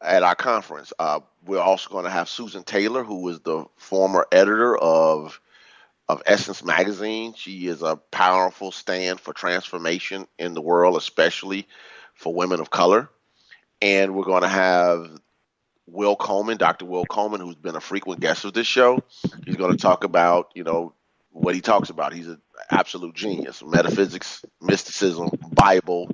[0.00, 0.92] at our conference.
[0.98, 5.40] Uh, we're also going to have Susan Taylor, who was the former editor of
[6.08, 7.32] of Essence magazine.
[7.34, 11.66] She is a powerful stand for transformation in the world, especially
[12.14, 13.08] for women of color.
[13.82, 15.10] And we're going to have
[15.86, 16.84] Will Coleman, Dr.
[16.86, 19.02] Will Coleman, who's been a frequent guest of this show.
[19.44, 20.94] He's going to talk about, you know,
[21.30, 22.12] what he talks about.
[22.12, 22.40] He's an
[22.70, 26.08] absolute genius metaphysics, mysticism, Bible,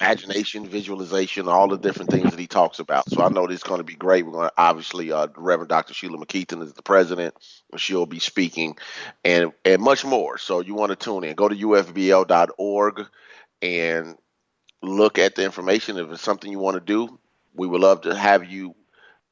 [0.00, 3.08] imagination, visualization, all the different things that he talks about.
[3.08, 4.26] So I know this is going to be great.
[4.26, 5.94] We're going to obviously, uh, Reverend Dr.
[5.94, 7.34] Sheila McKeithen is the president.
[7.70, 8.76] and She'll be speaking,
[9.24, 10.38] and and much more.
[10.38, 11.34] So you want to tune in.
[11.34, 13.06] Go to ufbl.org
[13.62, 14.16] and
[14.84, 15.98] look at the information.
[15.98, 17.18] If it's something you want to do,
[17.54, 18.74] we would love to have you.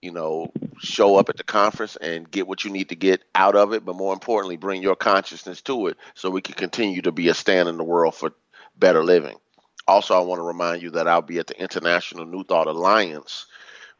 [0.01, 3.55] You know, show up at the conference and get what you need to get out
[3.55, 7.13] of it, but more importantly, bring your consciousness to it so we can continue to
[7.13, 8.33] be a stand in the world for
[8.77, 9.37] better living.
[9.87, 13.47] Also, I want to remind you that I'll be at the International New Thought Alliance,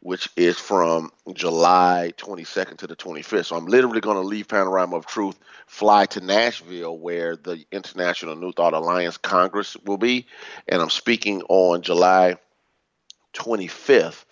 [0.03, 3.45] which is from July 22nd to the 25th.
[3.45, 8.35] So I'm literally going to leave Panorama of Truth, fly to Nashville, where the International
[8.35, 10.27] New Thought Alliance Congress will be,
[10.67, 12.35] and I'm speaking on July
[13.33, 14.25] 25th.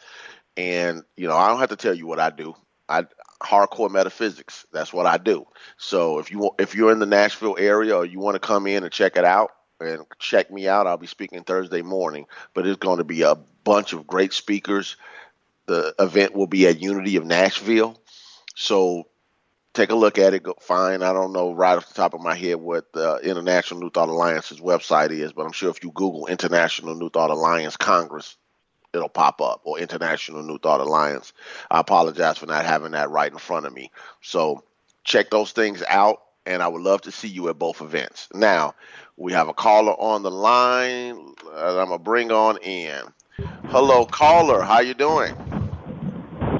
[0.57, 2.53] And you know, I don't have to tell you what I do.
[2.89, 3.05] I
[3.41, 4.65] hardcore metaphysics.
[4.73, 5.45] That's what I do.
[5.77, 8.83] So if you if you're in the Nashville area or you want to come in
[8.83, 10.87] and check it out, and check me out.
[10.87, 14.95] I'll be speaking Thursday morning, but it's going to be a bunch of great speakers.
[15.67, 17.99] The event will be at Unity of Nashville.
[18.55, 19.07] So
[19.73, 20.43] take a look at it.
[20.43, 21.01] Go, fine.
[21.03, 24.09] I don't know right off the top of my head what the International New Thought
[24.09, 28.37] Alliance's website is, but I'm sure if you Google International New Thought Alliance Congress,
[28.93, 31.33] it'll pop up or International New Thought Alliance.
[31.69, 33.91] I apologize for not having that right in front of me.
[34.21, 34.63] So
[35.03, 38.27] check those things out, and I would love to see you at both events.
[38.33, 38.75] Now,
[39.15, 43.01] we have a caller on the line I'm gonna bring on in.
[43.67, 44.63] Hello, caller.
[44.63, 45.60] How you doing?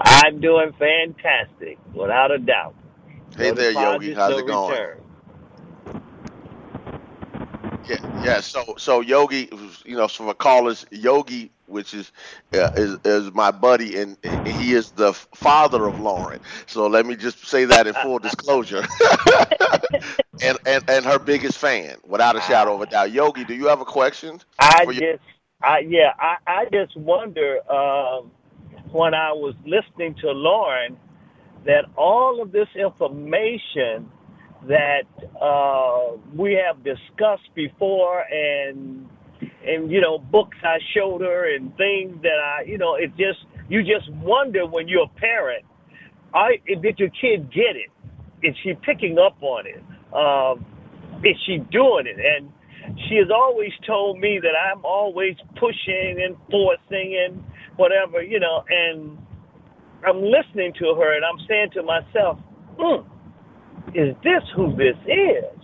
[0.05, 2.75] I'm doing fantastic, without a doubt.
[3.37, 4.09] Hey No there, Yogi.
[4.09, 4.71] deposits, How's no it going?
[4.71, 4.97] return.
[7.87, 8.39] Yeah, yeah.
[8.41, 9.49] So, so Yogi,
[9.85, 12.11] you know, so for callers, Yogi, which is
[12.53, 16.39] uh, is is my buddy, and, he is the father of Lauren.
[16.67, 18.83] So let me just say that in full disclosure,
[20.41, 23.11] and, and and her biggest fan, without a shadow of a doubt.
[23.11, 24.39] Yogi, do you have a question?
[24.59, 25.21] I for just,
[25.61, 28.31] I yeah, I, I just wonder um,
[28.91, 30.97] when I was listening to Lauren
[31.65, 34.09] that all of this information
[34.67, 35.03] that
[35.41, 39.07] uh, we have discussed before and
[39.65, 43.39] and you know books I showed her and things that I you know it just
[43.69, 45.65] you just wonder when you're a parent
[46.33, 47.91] I did your kid get it?
[48.43, 49.83] Is she picking up on it?
[50.13, 50.65] Um,
[51.23, 52.17] is she doing it?
[52.19, 52.51] And
[53.07, 57.43] she has always told me that I'm always pushing and forcing and
[57.82, 59.17] whatever you know and
[60.05, 62.38] I'm listening to her and I'm saying to myself
[62.79, 63.11] hmm
[63.93, 65.59] is this who this is?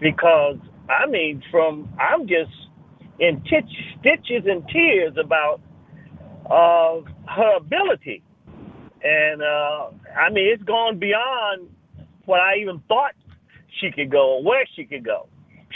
[0.00, 0.56] Because
[0.88, 2.50] I mean, from I'm just
[3.20, 5.60] in titch, stitches and tears about
[6.46, 8.24] uh, her ability,
[9.02, 11.68] and uh, I mean, it's gone beyond
[12.24, 13.12] what I even thought
[13.80, 15.28] she could go or where she could go.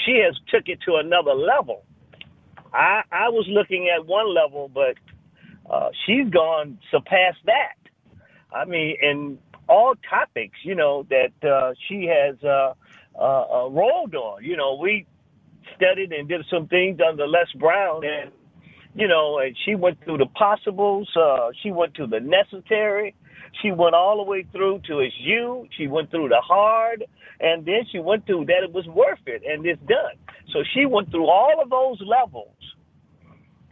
[0.04, 1.84] She has took it to another level.
[2.72, 4.96] I I was looking at one level, but
[5.68, 7.74] uh, she's gone surpassed that.
[8.52, 9.38] I mean, in
[9.68, 12.74] all topics, you know, that uh, she has uh,
[13.18, 14.44] uh, uh, rolled on.
[14.44, 15.06] You know, we
[15.76, 18.30] studied and did some things under Les Brown, and
[18.94, 21.08] you know, and she went through the possibles.
[21.16, 23.14] Uh, she went to the necessary.
[23.62, 25.66] She went all the way through to it's you.
[25.76, 27.04] She went through the hard,
[27.40, 30.16] and then she went through that it was worth it and it's done.
[30.52, 32.56] So she went through all of those levels,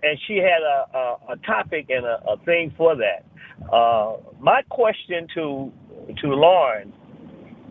[0.03, 3.25] and she had a, a, a topic and a, a thing for that.
[3.73, 5.73] Uh, my question to
[6.21, 6.93] to Lauren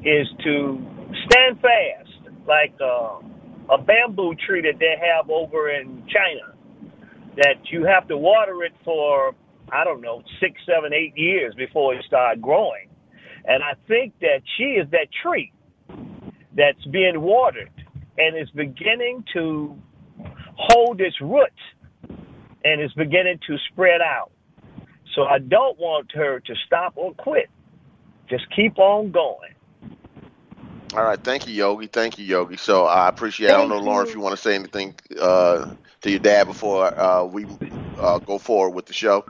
[0.04, 0.80] is to
[1.26, 3.20] stand fast, like uh,
[3.74, 6.56] a bamboo tree that they have over in China.
[7.38, 9.34] That you have to water it for
[9.72, 12.90] I don't know six, seven, eight years before it start growing.
[13.46, 15.52] And I think that she is that tree
[16.56, 17.72] that's being watered
[18.18, 19.76] and is beginning to
[20.56, 21.54] hold its roots
[22.64, 24.32] and is beginning to spread out.
[25.16, 27.50] So I don't want her to stop or quit.
[28.30, 29.54] Just keep on going.
[30.94, 31.88] All right, thank you, Yogi.
[31.88, 32.58] Thank you, Yogi.
[32.58, 33.50] So I appreciate.
[33.50, 36.48] I don't know, Thank Lauren, if you want to say anything uh, to your dad
[36.48, 37.46] before uh, we
[37.98, 39.26] uh, go forward with the show.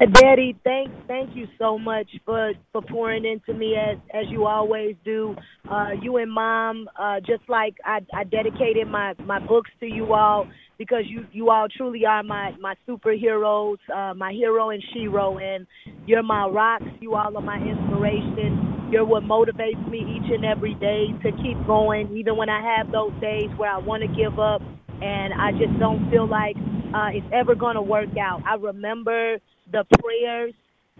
[0.00, 4.96] Daddy, thank thank you so much for for pouring into me as as you always
[5.04, 5.36] do.
[5.70, 10.12] Uh, you and mom, uh, just like I, I dedicated my my books to you
[10.12, 10.48] all
[10.78, 15.66] because you you all truly are my my superheroes, uh, my hero and shero, and
[16.06, 16.84] you're my rocks.
[17.00, 18.88] You all are my inspiration.
[18.90, 22.92] You're what motivates me each and every day to keep going, even when I have
[22.92, 24.60] those days where I want to give up
[25.02, 26.56] and I just don't feel like
[26.94, 28.42] uh, it's ever going to work out.
[28.46, 29.38] I remember
[29.72, 30.54] the prayers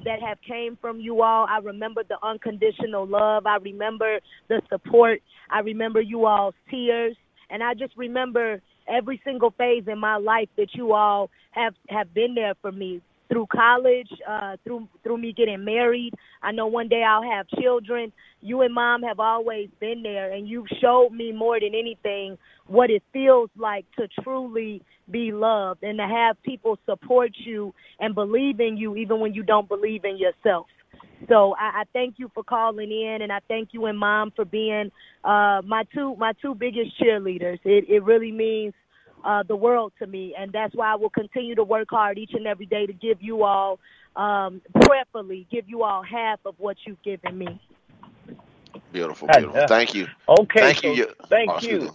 [0.05, 1.47] that have came from you all.
[1.49, 3.47] I remember the unconditional love.
[3.47, 4.18] I remember
[4.49, 5.20] the support.
[5.51, 7.16] I remember you all's tears,
[7.51, 12.12] and I just remember every single phase in my life that you all have have
[12.14, 16.12] been there for me through college, uh, through through me getting married.
[16.43, 18.12] I know one day I'll have children.
[18.41, 22.91] You and mom have always been there, and you've showed me more than anything what
[22.91, 28.61] it feels like to truly be loved and to have people support you and believe
[28.61, 30.66] in you even when you don't believe in yourself.
[31.28, 34.45] So I, I thank you for calling in, and I thank you and mom for
[34.45, 34.90] being
[35.24, 37.59] uh, my two my two biggest cheerleaders.
[37.64, 38.74] It it really means
[39.24, 42.32] uh, the world to me, and that's why I will continue to work hard each
[42.34, 43.78] and every day to give you all,
[44.16, 47.61] um, prayerfully, give you all half of what you've given me.
[48.92, 49.66] Beautiful, beautiful.
[49.66, 50.07] Thank you.
[50.28, 51.09] Okay, Thank so you.
[51.28, 51.95] Thank oh, you.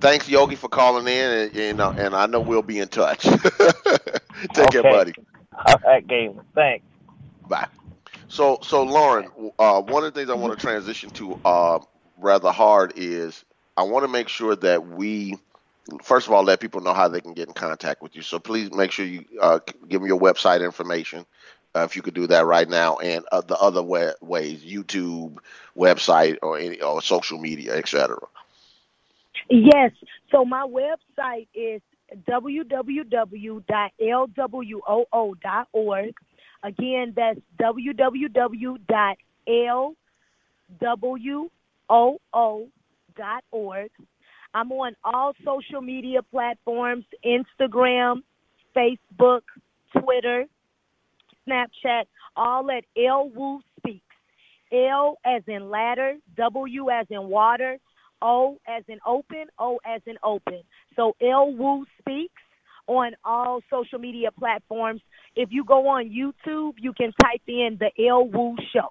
[0.00, 3.22] Thanks, Yogi, for calling in, and you know, and I know we'll be in touch.
[3.22, 4.90] Take care, Okay.
[4.90, 5.14] buddy.
[5.66, 6.40] All right, Galen.
[6.54, 6.84] Thanks.
[7.50, 7.66] Bye.
[8.28, 9.28] So, so Lauren,
[9.58, 11.80] uh, one of the things I want to transition to uh,
[12.16, 13.44] rather hard is
[13.76, 15.36] I want to make sure that we,
[16.00, 18.22] first of all, let people know how they can get in contact with you.
[18.22, 21.26] So please make sure you uh, give them your website information,
[21.74, 25.38] uh, if you could do that right now, and uh, the other wa- ways, YouTube,
[25.76, 28.16] website, or any or social media, etc.
[29.48, 29.90] Yes.
[30.30, 31.82] So my website is
[32.28, 33.64] www.lwoo.org.
[36.62, 38.30] Again, that's www.lwoo.org.
[44.52, 48.22] I'm on all social media platforms Instagram,
[48.76, 49.42] Facebook,
[49.96, 50.46] Twitter,
[51.48, 52.04] Snapchat,
[52.36, 54.04] all at El Woo Speaks.
[54.72, 57.78] L as in ladder, W as in water,
[58.22, 60.62] O as in open, O as in open.
[60.94, 62.42] So El Woo Speaks
[62.86, 65.00] on all social media platforms.
[65.40, 68.88] If you go on YouTube, you can type in the El Woo Show.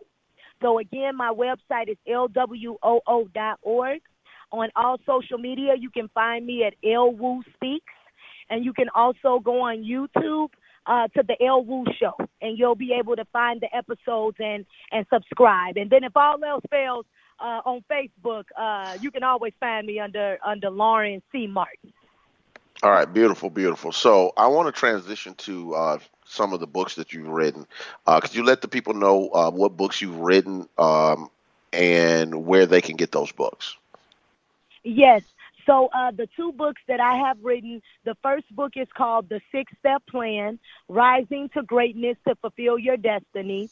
[0.63, 4.01] So again, my website is lwoo.org.
[4.51, 7.93] On all social media, you can find me at El Woo Speaks,
[8.49, 10.49] and you can also go on YouTube
[10.87, 14.65] uh, to the El Woo Show, and you'll be able to find the episodes and
[14.91, 15.77] and subscribe.
[15.77, 17.05] And then if all else fails,
[17.39, 21.45] uh, on Facebook, uh, you can always find me under under Lauren C.
[21.45, 21.93] Martin.
[22.81, 23.91] All right, beautiful, beautiful.
[23.91, 27.67] So I want to transition to uh, some of the books that you've written.
[28.07, 31.29] Uh, could you let the people know uh, what books you've written um,
[31.73, 33.75] and where they can get those books?
[34.85, 35.23] Yes.
[35.65, 39.41] So uh, the two books that I have written, the first book is called The
[39.51, 40.57] Six Step Plan:
[40.87, 43.69] Rising to Greatness to Fulfill Your Destiny.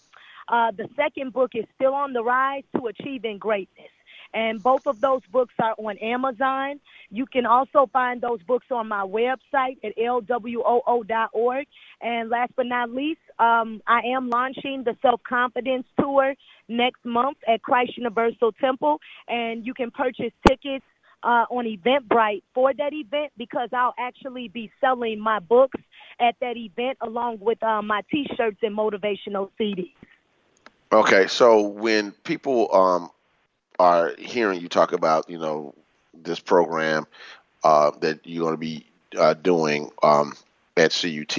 [0.49, 3.89] Uh, the second book is Still on the Rise to Achieving Greatness.
[4.34, 6.80] And both of those books are on Amazon.
[7.09, 11.67] You can also find those books on my website at lwoo.org.
[12.01, 16.36] And last but not least, um, I am launching the Self Confidence Tour
[16.67, 18.99] next month at Christ Universal Temple.
[19.28, 20.86] And you can purchase tickets
[21.23, 25.80] uh, on Eventbrite for that event because I'll actually be selling my books
[26.19, 29.93] at that event along with uh, my T-shirts and motivational CDs.
[30.91, 33.09] Okay, so when people um,
[33.80, 35.73] are hearing you talk about, you know,
[36.13, 37.07] this program
[37.63, 38.86] uh, that you're going to be
[39.17, 40.34] uh, doing um,
[40.75, 41.38] at CUT,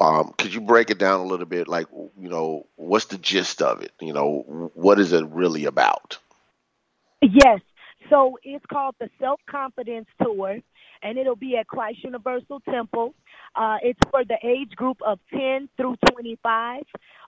[0.00, 1.68] um, could you break it down a little bit?
[1.68, 3.92] Like, you know, what's the gist of it?
[4.00, 6.18] You know, what is it really about?
[7.20, 7.60] Yes.
[8.10, 10.58] So it's called the Self Confidence Tour,
[11.02, 13.14] and it'll be at Christ Universal Temple.
[13.54, 16.82] Uh, it's for the age group of 10 through 25.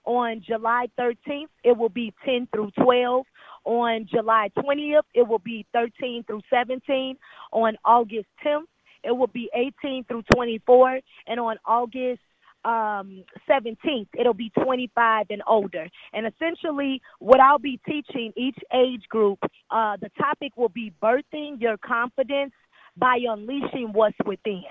[0.05, 3.25] On July 13th, it will be 10 through 12.
[3.65, 7.17] On July 20th, it will be 13 through 17.
[7.51, 8.65] On August 10th,
[9.03, 10.99] it will be 18 through 24.
[11.27, 12.21] And on August
[12.63, 15.87] um, 17th, it'll be 25 and older.
[16.13, 21.61] And essentially, what I'll be teaching each age group, uh, the topic will be birthing
[21.61, 22.53] your confidence
[22.97, 24.63] by unleashing what's within.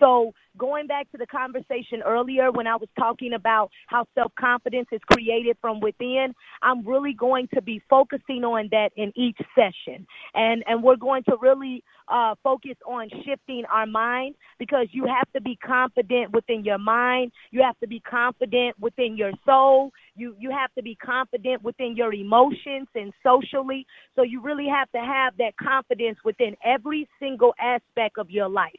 [0.00, 4.88] So, going back to the conversation earlier when I was talking about how self confidence
[4.92, 10.06] is created from within, I'm really going to be focusing on that in each session.
[10.34, 15.30] And, and we're going to really uh, focus on shifting our mind because you have
[15.32, 17.32] to be confident within your mind.
[17.50, 19.92] You have to be confident within your soul.
[20.16, 23.86] You, you have to be confident within your emotions and socially.
[24.16, 28.72] So, you really have to have that confidence within every single aspect of your life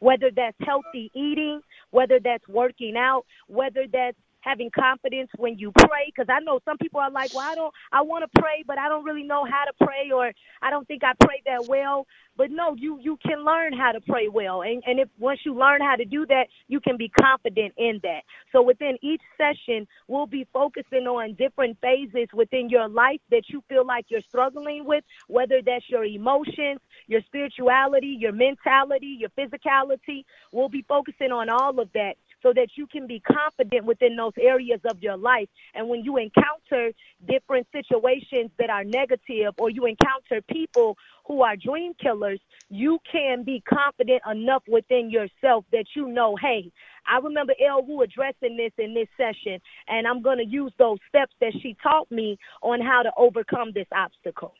[0.00, 4.16] whether that's healthy eating, whether that's working out, whether that's
[4.46, 7.74] having confidence when you pray because i know some people are like well i don't
[7.92, 10.32] i want to pray but i don't really know how to pray or
[10.62, 12.06] i don't think i pray that well.
[12.36, 15.54] But no you you can learn how to pray well and and if once you
[15.54, 18.22] learn how to do that you can be confident in that.
[18.52, 23.62] So within each session we'll be focusing on different phases within your life that you
[23.68, 30.24] feel like you're struggling with whether that's your emotions your spirituality your mentality your physicality.
[30.52, 32.14] We'll be focusing on all of that
[32.46, 35.48] so that you can be confident within those areas of your life.
[35.74, 36.92] And when you encounter
[37.28, 42.38] different situations that are negative or you encounter people who are dream killers,
[42.70, 46.70] you can be confident enough within yourself that you know, hey,
[47.04, 50.98] I remember El Woo addressing this in this session, and I'm going to use those
[51.08, 54.54] steps that she taught me on how to overcome this obstacle.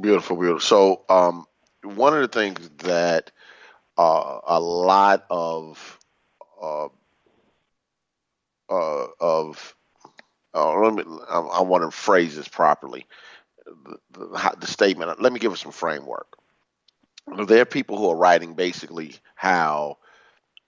[0.00, 0.60] Beautiful, beautiful.
[0.60, 1.44] So, um,
[1.82, 3.32] one of the things that
[3.98, 5.95] uh, a lot of
[6.60, 6.88] uh,
[8.68, 9.74] uh, of
[10.54, 13.06] uh, let me, I, I, want to phrase this properly.
[13.66, 15.20] The, the, the, statement.
[15.20, 16.38] Let me give us some framework.
[17.46, 19.98] There are people who are writing basically how,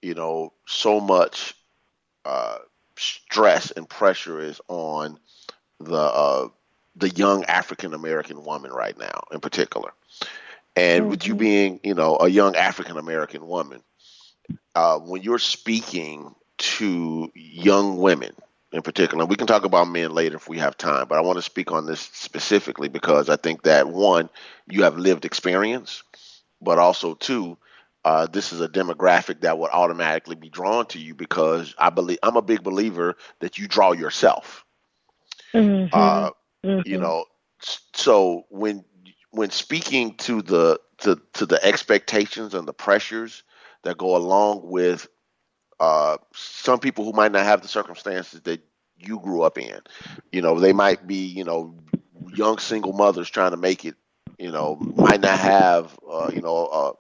[0.02, 1.54] you know, so much
[2.24, 2.58] uh,
[2.96, 5.18] stress and pressure is on
[5.80, 6.48] the uh,
[6.96, 9.92] the young African American woman right now, in particular.
[10.76, 11.10] And mm-hmm.
[11.10, 11.40] with you mm-hmm.
[11.40, 13.82] being, you know, a young African American woman,
[14.74, 18.32] uh, when you're speaking to young women
[18.72, 21.38] in particular, we can talk about men later if we have time, but I want
[21.38, 24.28] to speak on this specifically because I think that one,
[24.68, 26.02] you have lived experience,
[26.60, 27.56] but also two,
[28.04, 32.18] uh, this is a demographic that would automatically be drawn to you because I believe
[32.22, 34.64] I'm a big believer that you draw yourself.
[35.54, 35.88] Mm-hmm.
[35.92, 36.30] Uh,
[36.64, 36.88] mm-hmm.
[36.88, 37.24] You know,
[37.94, 38.84] so when
[39.30, 43.42] when speaking to the to, to the expectations and the pressures
[43.82, 45.08] that go along with
[45.80, 48.62] uh, some people who might not have the circumstances that
[48.98, 49.80] you grew up in.
[50.32, 51.76] You know, they might be, you know,
[52.34, 53.94] young single mothers trying to make it.
[54.38, 56.92] You know, might not have, uh, you know, uh,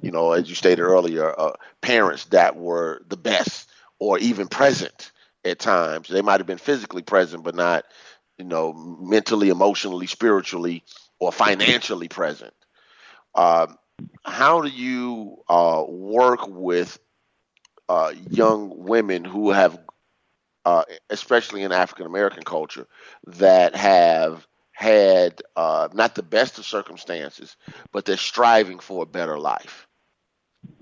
[0.00, 3.68] you know, as you stated earlier, uh, parents that were the best
[3.98, 5.12] or even present
[5.44, 6.08] at times.
[6.08, 7.84] They might have been physically present, but not,
[8.38, 10.84] you know, mentally, emotionally, spiritually,
[11.18, 12.54] or financially present.
[13.34, 13.66] Uh,
[14.24, 16.98] how do you uh, work with
[17.88, 19.78] uh, young women who have,
[20.64, 22.86] uh, especially in African American culture,
[23.26, 27.56] that have had uh, not the best of circumstances,
[27.92, 29.86] but they're striving for a better life?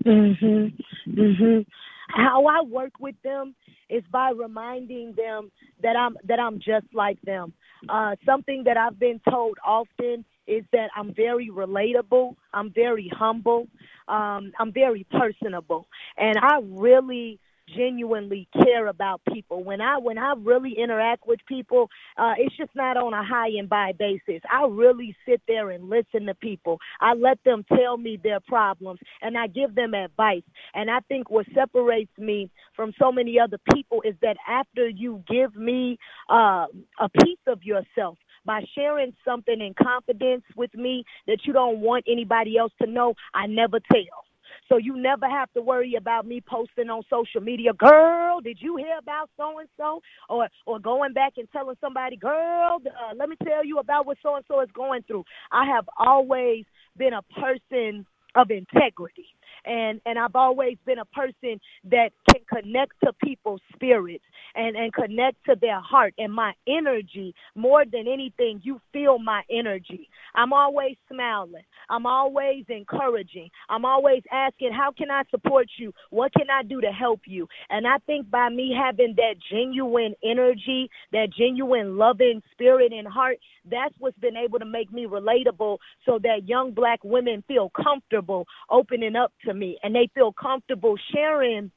[0.03, 0.73] Mhm.
[1.07, 1.65] Mhm.
[2.09, 3.55] How I work with them
[3.89, 5.51] is by reminding them
[5.81, 7.53] that I'm that I'm just like them.
[7.89, 12.35] Uh, something that I've been told often is that I'm very relatable.
[12.53, 13.67] I'm very humble.
[14.07, 15.87] Um, I'm very personable,
[16.17, 17.39] and I really
[17.75, 19.63] genuinely care about people.
[19.63, 23.47] When I when I really interact with people, uh, it's just not on a hi
[23.57, 24.41] and bye basis.
[24.51, 26.79] I really sit there and listen to people.
[27.01, 30.43] I let them tell me their problems and I give them advice.
[30.73, 35.23] And I think what separates me from so many other people is that after you
[35.27, 35.97] give me
[36.29, 36.65] uh,
[36.99, 42.05] a piece of yourself, by sharing something in confidence with me that you don't want
[42.07, 44.25] anybody else to know, I never tell.
[44.69, 48.77] So you never have to worry about me posting on social media, girl, did you
[48.77, 50.01] hear about so and so?
[50.29, 54.17] Or or going back and telling somebody, girl, uh, let me tell you about what
[54.23, 55.23] so and so is going through.
[55.51, 56.65] I have always
[56.97, 59.27] been a person of integrity
[59.65, 64.23] and and I've always been a person that can connect to people's spirits
[64.55, 68.59] and and connect to their heart and my energy more than anything.
[68.63, 70.09] You feel my energy.
[70.35, 71.63] I'm always smiling.
[71.89, 73.49] I'm always encouraging.
[73.69, 75.93] I'm always asking how can I support you?
[76.09, 77.47] What can I do to help you?
[77.69, 83.37] And I think by me having that genuine energy that genuine loving spirit and heart
[83.69, 88.45] that's what's been able to make me relatable so that young black women feel comfortable
[88.69, 91.71] opening up to me and they feel comfortable sharing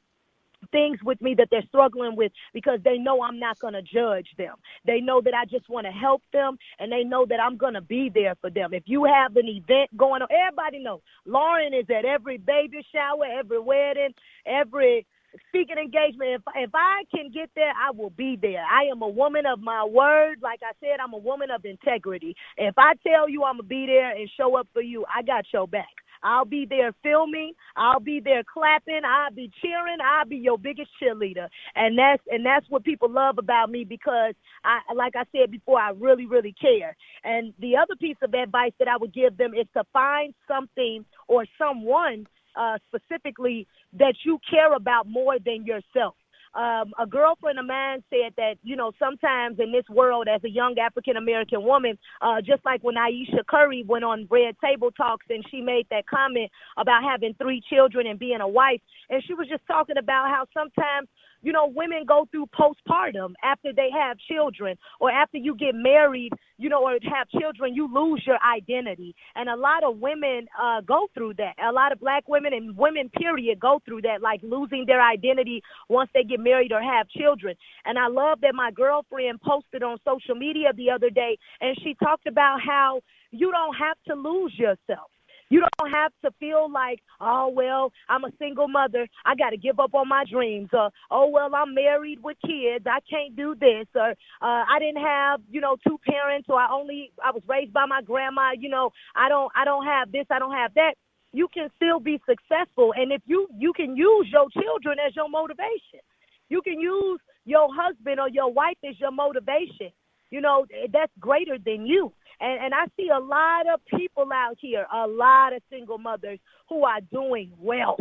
[0.72, 4.28] things with me that they're struggling with because they know I'm not going to judge
[4.36, 4.56] them.
[4.86, 7.74] They know that I just want to help them and they know that I'm going
[7.74, 8.74] to be there for them.
[8.74, 13.24] If you have an event going on, everybody knows Lauren is at every baby shower,
[13.38, 14.14] every wedding,
[14.46, 15.06] every
[15.48, 16.30] speaking engagement.
[16.30, 18.64] If if I can get there, I will be there.
[18.64, 20.38] I am a woman of my word.
[20.42, 22.34] Like I said, I'm a woman of integrity.
[22.56, 25.44] If I tell you I'm gonna be there and show up for you, I got
[25.52, 25.88] your back.
[26.22, 27.52] I'll be there filming.
[27.76, 29.02] I'll be there clapping.
[29.04, 29.98] I'll be cheering.
[30.04, 31.48] I'll be your biggest cheerleader.
[31.74, 35.80] And that's and that's what people love about me because I like I said before,
[35.80, 36.96] I really, really care.
[37.24, 41.04] And the other piece of advice that I would give them is to find something
[41.28, 43.66] or someone uh, specifically
[43.98, 46.14] that you care about more than yourself
[46.54, 50.50] um, a girlfriend of mine said that, you know, sometimes in this world as a
[50.50, 55.26] young African American woman, uh, just like when Ayesha Curry went on Red Table Talks
[55.30, 58.80] and she made that comment about having three children and being a wife,
[59.10, 61.08] and she was just talking about how sometimes
[61.42, 66.32] you know, women go through postpartum after they have children or after you get married,
[66.56, 69.14] you know, or have children, you lose your identity.
[69.34, 71.54] And a lot of women uh, go through that.
[71.62, 75.62] A lot of black women and women, period, go through that, like losing their identity
[75.88, 77.54] once they get married or have children.
[77.84, 81.94] And I love that my girlfriend posted on social media the other day and she
[81.94, 85.10] talked about how you don't have to lose yourself.
[85.50, 89.06] You don't have to feel like, oh, well, I'm a single mother.
[89.24, 90.68] I got to give up on my dreams.
[90.72, 92.84] Or, oh, well, I'm married with kids.
[92.86, 93.86] I can't do this.
[93.94, 97.72] Or, uh, I didn't have, you know, two parents or I only, I was raised
[97.72, 98.52] by my grandma.
[98.58, 100.26] You know, I don't, I don't have this.
[100.30, 100.94] I don't have that.
[101.32, 102.92] You can still be successful.
[102.96, 106.00] And if you, you can use your children as your motivation.
[106.48, 109.90] You can use your husband or your wife as your motivation.
[110.30, 112.12] You know, that's greater than you.
[112.40, 116.38] And, and I see a lot of people out here, a lot of single mothers
[116.68, 117.96] who are doing well.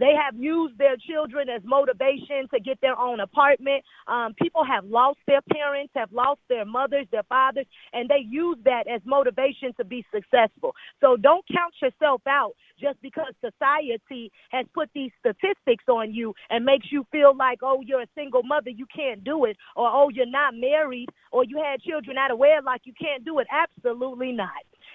[0.00, 3.84] They have used their children as motivation to get their own apartment.
[4.08, 8.56] Um, people have lost their parents, have lost their mothers, their fathers, and they use
[8.64, 10.74] that as motivation to be successful.
[11.00, 16.64] So don't count yourself out just because society has put these statistics on you and
[16.64, 20.08] makes you feel like, oh, you're a single mother, you can't do it, or oh,
[20.08, 23.46] you're not married, or you had children out of wedlock, you can't do it.
[23.52, 24.48] Absolutely not.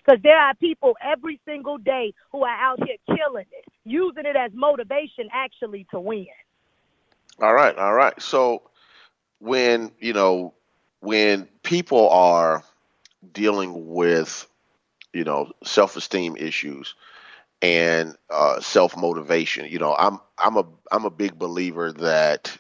[0.06, 4.36] Because there are people every single day who are out here killing it, using it
[4.36, 6.28] as motivation actually to win.
[7.42, 8.20] All right, all right.
[8.22, 8.64] So
[9.40, 10.54] when, you know,
[11.00, 12.64] when people are
[13.34, 14.48] dealing with,
[15.14, 16.94] you know, self esteem issues,
[17.62, 19.68] and uh, self motivation.
[19.70, 22.56] You know, I'm I'm a I'm a big believer that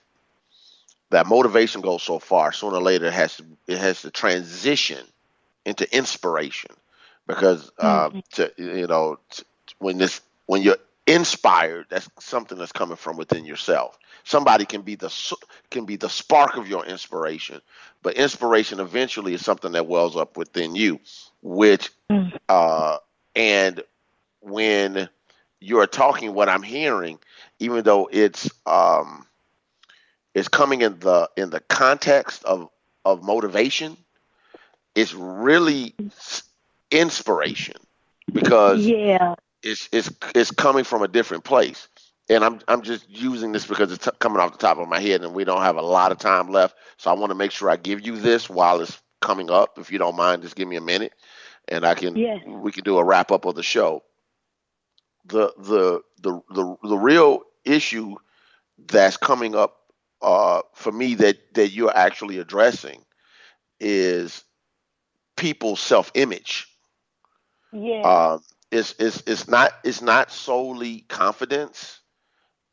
[1.12, 2.52] that motivation goes so far.
[2.52, 5.06] Sooner or later, it has to it has to transition
[5.66, 6.72] into inspiration
[7.28, 8.20] because uh, mm-hmm.
[8.34, 9.46] to, you know to,
[9.80, 13.98] when this when you're inspired, that's something that's coming from within yourself.
[14.24, 15.14] Somebody can be the
[15.70, 17.62] can be the spark of your inspiration,
[18.02, 21.00] but inspiration eventually is something that wells up within you,
[21.42, 22.36] which mm-hmm.
[22.50, 22.98] uh,
[23.36, 23.84] and
[24.42, 25.10] when
[25.60, 27.20] you're talking, what I'm hearing,
[27.60, 29.26] even though it's um,
[30.34, 32.70] it's coming in the in the context of
[33.04, 33.98] of motivation,
[34.96, 35.94] it's really
[36.92, 37.78] inspiration
[38.32, 41.90] because yeah it's it's it's coming from a different place.
[42.30, 45.00] And I'm I'm just using this because it's t- coming off the top of my
[45.00, 46.76] head, and we don't have a lot of time left.
[46.98, 49.78] So I want to make sure I give you this while it's coming up.
[49.78, 51.14] If you don't mind, just give me a minute,
[51.68, 52.40] and I can yes.
[52.48, 54.04] we can do a wrap up of the show.
[55.26, 58.16] The the the the the real issue
[58.88, 59.78] that's coming up
[60.22, 63.04] uh, for me that that you're actually addressing
[63.80, 64.44] is
[65.38, 66.68] people's self image.
[67.76, 68.02] Yeah.
[68.02, 72.00] Um, it's it's it's not it's not solely confidence.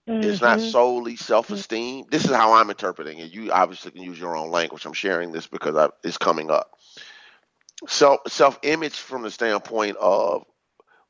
[0.08, 0.28] Mm-hmm.
[0.28, 0.68] It's not mm-hmm.
[0.68, 2.06] solely self-esteem.
[2.10, 3.32] This is how I'm interpreting it.
[3.32, 4.84] You obviously can use your own language.
[4.84, 6.72] I'm sharing this because I, it's coming up.
[7.86, 10.44] Self self-image from the standpoint of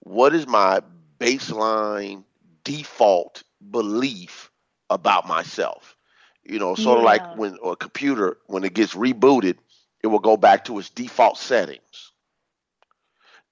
[0.00, 0.82] what is my
[1.18, 2.24] baseline
[2.64, 4.50] default belief
[4.90, 5.96] about myself.
[6.44, 9.56] You know, sort of like when a computer when it gets rebooted,
[10.02, 12.11] it will go back to its default settings.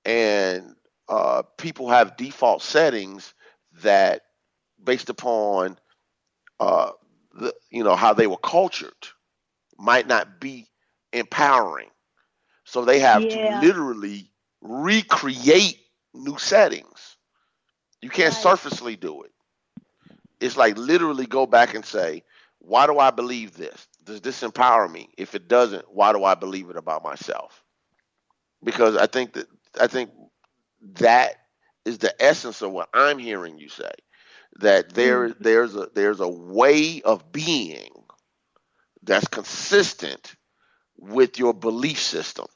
[0.05, 0.75] And
[1.09, 3.35] uh, people have default settings
[3.83, 4.23] that,
[4.83, 5.79] based upon,
[6.59, 6.93] uh,
[7.35, 8.93] the, you know, how they were cultured,
[9.79, 10.67] might not be
[11.13, 11.89] empowering.
[12.65, 13.61] So they have yeah.
[13.61, 14.31] to literally
[14.61, 15.79] recreate
[16.15, 17.17] new settings.
[18.01, 18.43] You can't right.
[18.43, 19.33] surfacely do it.
[20.41, 22.23] It's like literally go back and say,
[22.59, 23.89] why do I believe this?
[24.05, 25.09] Does this empower me?
[25.19, 27.65] If it doesn't, why do I believe it about myself?
[28.63, 29.47] Because I think that
[29.79, 30.11] I think
[30.95, 31.35] that
[31.85, 33.91] is the essence of what I'm hearing you say.
[34.57, 35.43] That there mm-hmm.
[35.43, 37.91] there's a there's a way of being
[39.03, 40.35] that's consistent
[40.99, 42.47] with your belief system.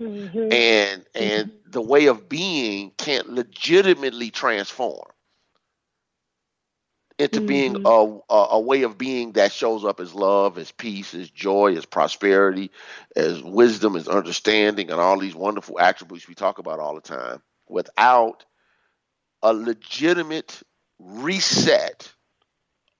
[0.00, 0.52] Mm-hmm.
[0.52, 1.70] And and mm-hmm.
[1.70, 5.10] the way of being can't legitimately transform
[7.18, 7.86] into being mm-hmm.
[8.30, 11.74] a, a, a way of being that shows up as love, as peace, as joy,
[11.76, 12.70] as prosperity,
[13.16, 17.42] as wisdom, as understanding, and all these wonderful attributes we talk about all the time,
[17.68, 18.44] without
[19.42, 20.62] a legitimate
[21.00, 22.12] reset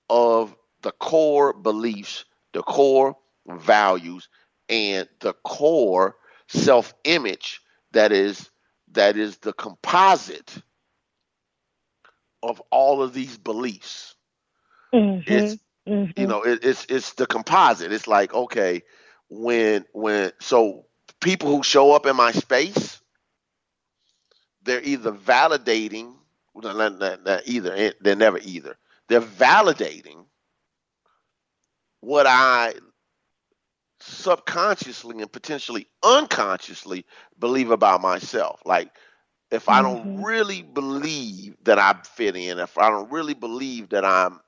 [0.09, 3.15] of the core beliefs, the core
[3.47, 4.27] values,
[4.67, 6.15] and the core
[6.47, 7.61] self-image
[7.91, 8.49] that is
[8.91, 10.61] that is the composite
[12.43, 14.15] of all of these beliefs.
[14.93, 15.31] Mm-hmm.
[15.31, 16.19] It's mm-hmm.
[16.19, 17.91] you know it, it's it's the composite.
[17.91, 18.83] It's like okay
[19.29, 20.85] when when so
[21.19, 23.01] people who show up in my space,
[24.63, 26.13] they're either validating
[26.55, 28.75] not, not, not either eh, they're never either
[29.07, 30.25] they're validating
[32.01, 32.73] what I
[33.99, 37.05] subconsciously and potentially unconsciously
[37.37, 38.61] believe about myself.
[38.65, 38.91] Like
[39.51, 40.23] if I don't mm-hmm.
[40.23, 44.39] really believe that I fit in, if I don't really believe that I'm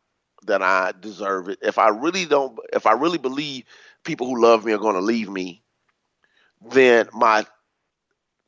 [0.47, 3.63] that I deserve it, if I really don't, if I really believe
[4.03, 5.61] people who love me are going to leave me,
[6.71, 7.45] then my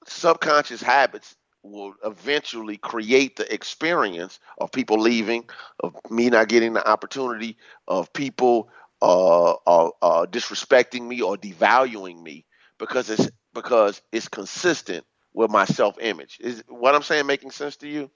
[0.08, 5.48] subconscious habits will eventually create the experience of people leaving,
[5.80, 8.70] of me not getting the opportunity, of people
[9.02, 12.46] uh, uh, uh, disrespecting me or devaluing me
[12.78, 16.38] because it's because it's consistent with my self image.
[16.42, 18.12] Is what I'm saying making sense to you?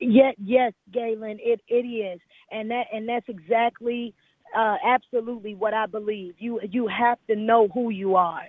[0.00, 2.20] Yeah, yes, Galen, it it is,
[2.50, 4.14] and that and that's exactly,
[4.56, 6.34] uh, absolutely what I believe.
[6.38, 8.44] You you have to know who you are.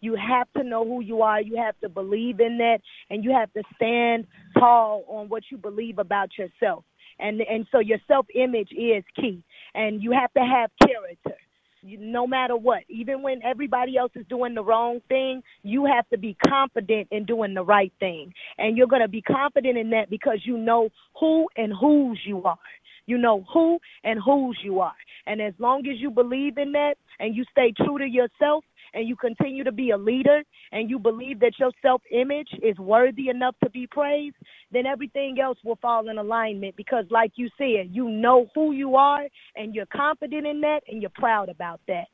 [0.00, 1.40] You have to know who you are.
[1.40, 2.80] You have to believe in that,
[3.10, 4.26] and you have to stand
[4.58, 6.84] tall on what you believe about yourself.
[7.18, 9.42] And and so your self image is key,
[9.74, 11.36] and you have to have character
[11.82, 16.18] no matter what, even when everybody else is doing the wrong thing, you have to
[16.18, 18.32] be confident in doing the right thing.
[18.58, 22.44] And you're going to be confident in that because you know who and whose you
[22.44, 22.58] are.
[23.06, 24.94] You know who and whose you are.
[25.26, 28.64] And as long as you believe in that and you stay true to yourself,
[28.94, 32.76] and you continue to be a leader and you believe that your self image is
[32.78, 34.36] worthy enough to be praised,
[34.70, 38.96] then everything else will fall in alignment because, like you said, you know who you
[38.96, 39.26] are
[39.56, 42.06] and you're confident in that and you're proud about that.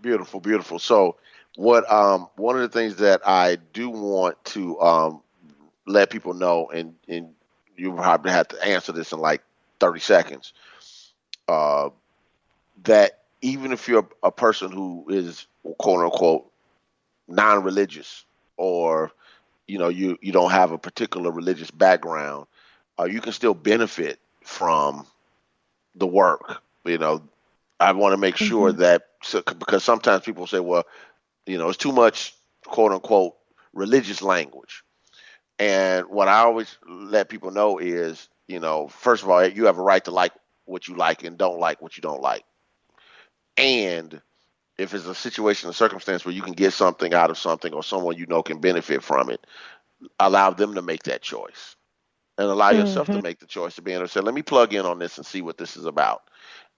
[0.00, 0.78] Beautiful, beautiful.
[0.78, 1.16] So,
[1.56, 5.22] what um, one of the things that I do want to um,
[5.86, 7.30] let people know, and and
[7.76, 9.42] you probably have to answer this in like
[9.80, 10.52] 30 seconds.
[11.48, 11.90] Uh,
[12.84, 15.46] that even if you're a person who is
[15.78, 16.44] quote unquote
[17.28, 18.24] non-religious
[18.56, 19.10] or
[19.66, 22.46] you know you you don't have a particular religious background,
[22.98, 25.06] uh, you can still benefit from
[25.94, 26.62] the work.
[26.84, 27.22] You know,
[27.80, 28.74] I want to make sure Mhm.
[28.74, 30.84] that so, because sometimes people say, well,
[31.46, 32.34] you know, it's too much
[32.66, 33.34] quote unquote
[33.72, 34.82] religious language.
[35.58, 39.78] And what I always let people know is, you know, first of all, you have
[39.78, 40.32] a right to like
[40.64, 42.44] what you like and don't like what you don't like.
[43.56, 44.20] And
[44.80, 47.84] if it's a situation or circumstance where you can get something out of something or
[47.84, 49.46] someone you know can benefit from it,
[50.20, 51.76] allow them to make that choice.
[52.38, 53.20] And allow yourself to Mhm.
[53.20, 55.26] make the choice to be able to say, let me plug in on this and
[55.26, 56.22] see what this is about.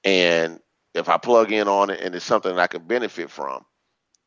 [0.05, 0.61] And
[0.94, 3.64] if I plug in on it and it's something that I can benefit from,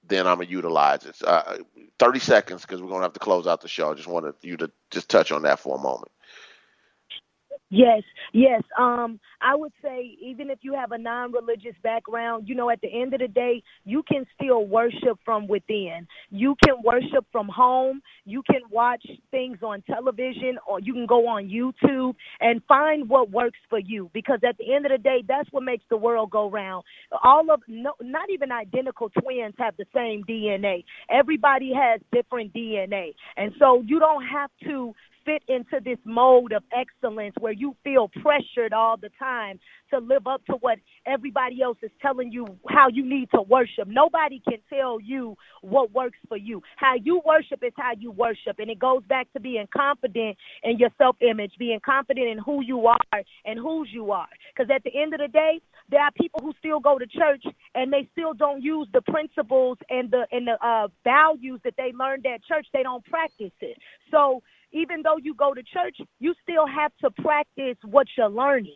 [0.07, 1.17] then I'm gonna utilize it.
[1.25, 1.57] Uh,
[1.99, 3.91] 30 seconds because we're gonna have to close out the show.
[3.91, 6.11] I just wanted you to just touch on that for a moment.
[7.69, 8.61] Yes, yes.
[8.77, 12.87] Um, I would say even if you have a non-religious background, you know, at the
[13.01, 16.07] end of the day, you can still worship from within.
[16.29, 18.01] You can worship from home.
[18.23, 23.31] You can watch things on television, or you can go on YouTube and find what
[23.31, 24.11] works for you.
[24.13, 26.83] Because at the end of the day, that's what makes the world go round.
[27.23, 30.83] All of no, not even identical twins have the same DNA.
[31.09, 34.93] Everybody has different DNA, and so you don't have to
[35.25, 39.59] fit into this mode of excellence where you feel pressured all the time
[39.91, 43.87] to live up to what everybody else is telling you how you need to worship.
[43.87, 46.61] Nobody can tell you what works for you.
[46.77, 48.59] How you worship is how you worship.
[48.59, 52.61] And it goes back to being confident in your self image, being confident in who
[52.63, 54.27] you are and whose you are.
[54.55, 57.43] Because at the end of the day, there are people who still go to church
[57.73, 61.91] and they still don't use the principles and the and the uh, values that they
[61.97, 62.67] learned at church.
[62.73, 63.77] They don't practice it.
[64.11, 64.41] So
[64.75, 68.75] even though you go to church, you still have to practice what you're learning.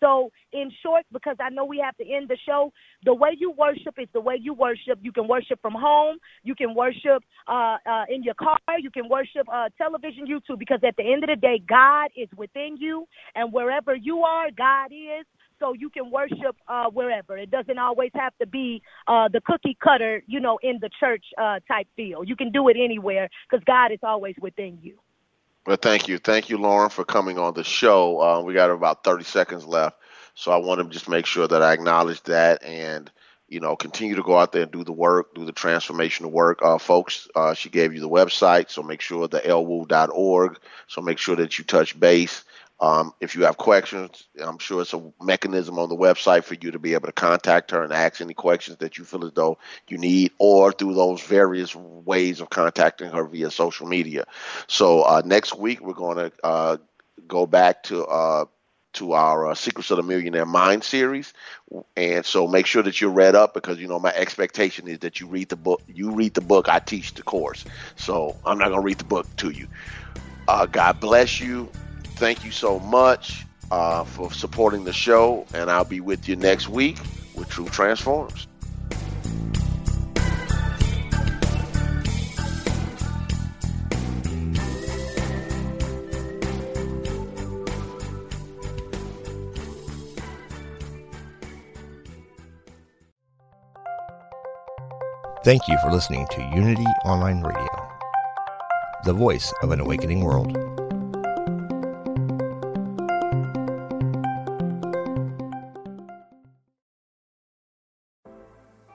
[0.00, 2.72] So, in short, because I know we have to end the show,
[3.04, 4.98] the way you worship is the way you worship.
[5.02, 6.18] You can worship from home.
[6.44, 8.58] You can worship uh, uh, in your car.
[8.78, 10.58] You can worship uh, television, YouTube.
[10.58, 14.50] Because at the end of the day, God is within you, and wherever you are,
[14.56, 15.26] God is.
[15.58, 17.36] So you can worship uh, wherever.
[17.36, 21.24] It doesn't always have to be uh, the cookie cutter, you know, in the church
[21.36, 22.22] uh, type feel.
[22.22, 24.98] You can do it anywhere because God is always within you.
[25.68, 26.16] Well, thank you.
[26.16, 28.22] Thank you, Lauren, for coming on the show.
[28.22, 29.98] Uh, we got about 30 seconds left.
[30.34, 33.12] So I want to just make sure that I acknowledge that and,
[33.50, 36.60] you know, continue to go out there and do the work, do the transformational work.
[36.62, 38.70] Uh, folks, uh, she gave you the website.
[38.70, 40.58] So make sure the lwoo.org.
[40.86, 42.44] So make sure that you touch base.
[42.80, 46.70] Um, if you have questions, I'm sure it's a mechanism on the website for you
[46.70, 49.58] to be able to contact her and ask any questions that you feel as though
[49.88, 54.26] you need, or through those various ways of contacting her via social media.
[54.68, 56.76] So uh, next week we're going to uh,
[57.26, 58.44] go back to uh,
[58.94, 61.32] to our uh, Secrets of the Millionaire Mind series,
[61.96, 65.20] and so make sure that you're read up because you know my expectation is that
[65.20, 65.82] you read the book.
[65.88, 66.68] You read the book.
[66.68, 67.64] I teach the course,
[67.96, 69.66] so I'm not going to read the book to you.
[70.46, 71.70] Uh, God bless you.
[72.18, 76.68] Thank you so much uh, for supporting the show, and I'll be with you next
[76.68, 76.98] week
[77.36, 78.48] with Truth Transforms.
[95.44, 97.88] Thank you for listening to Unity Online Radio,
[99.04, 100.87] the voice of an awakening world.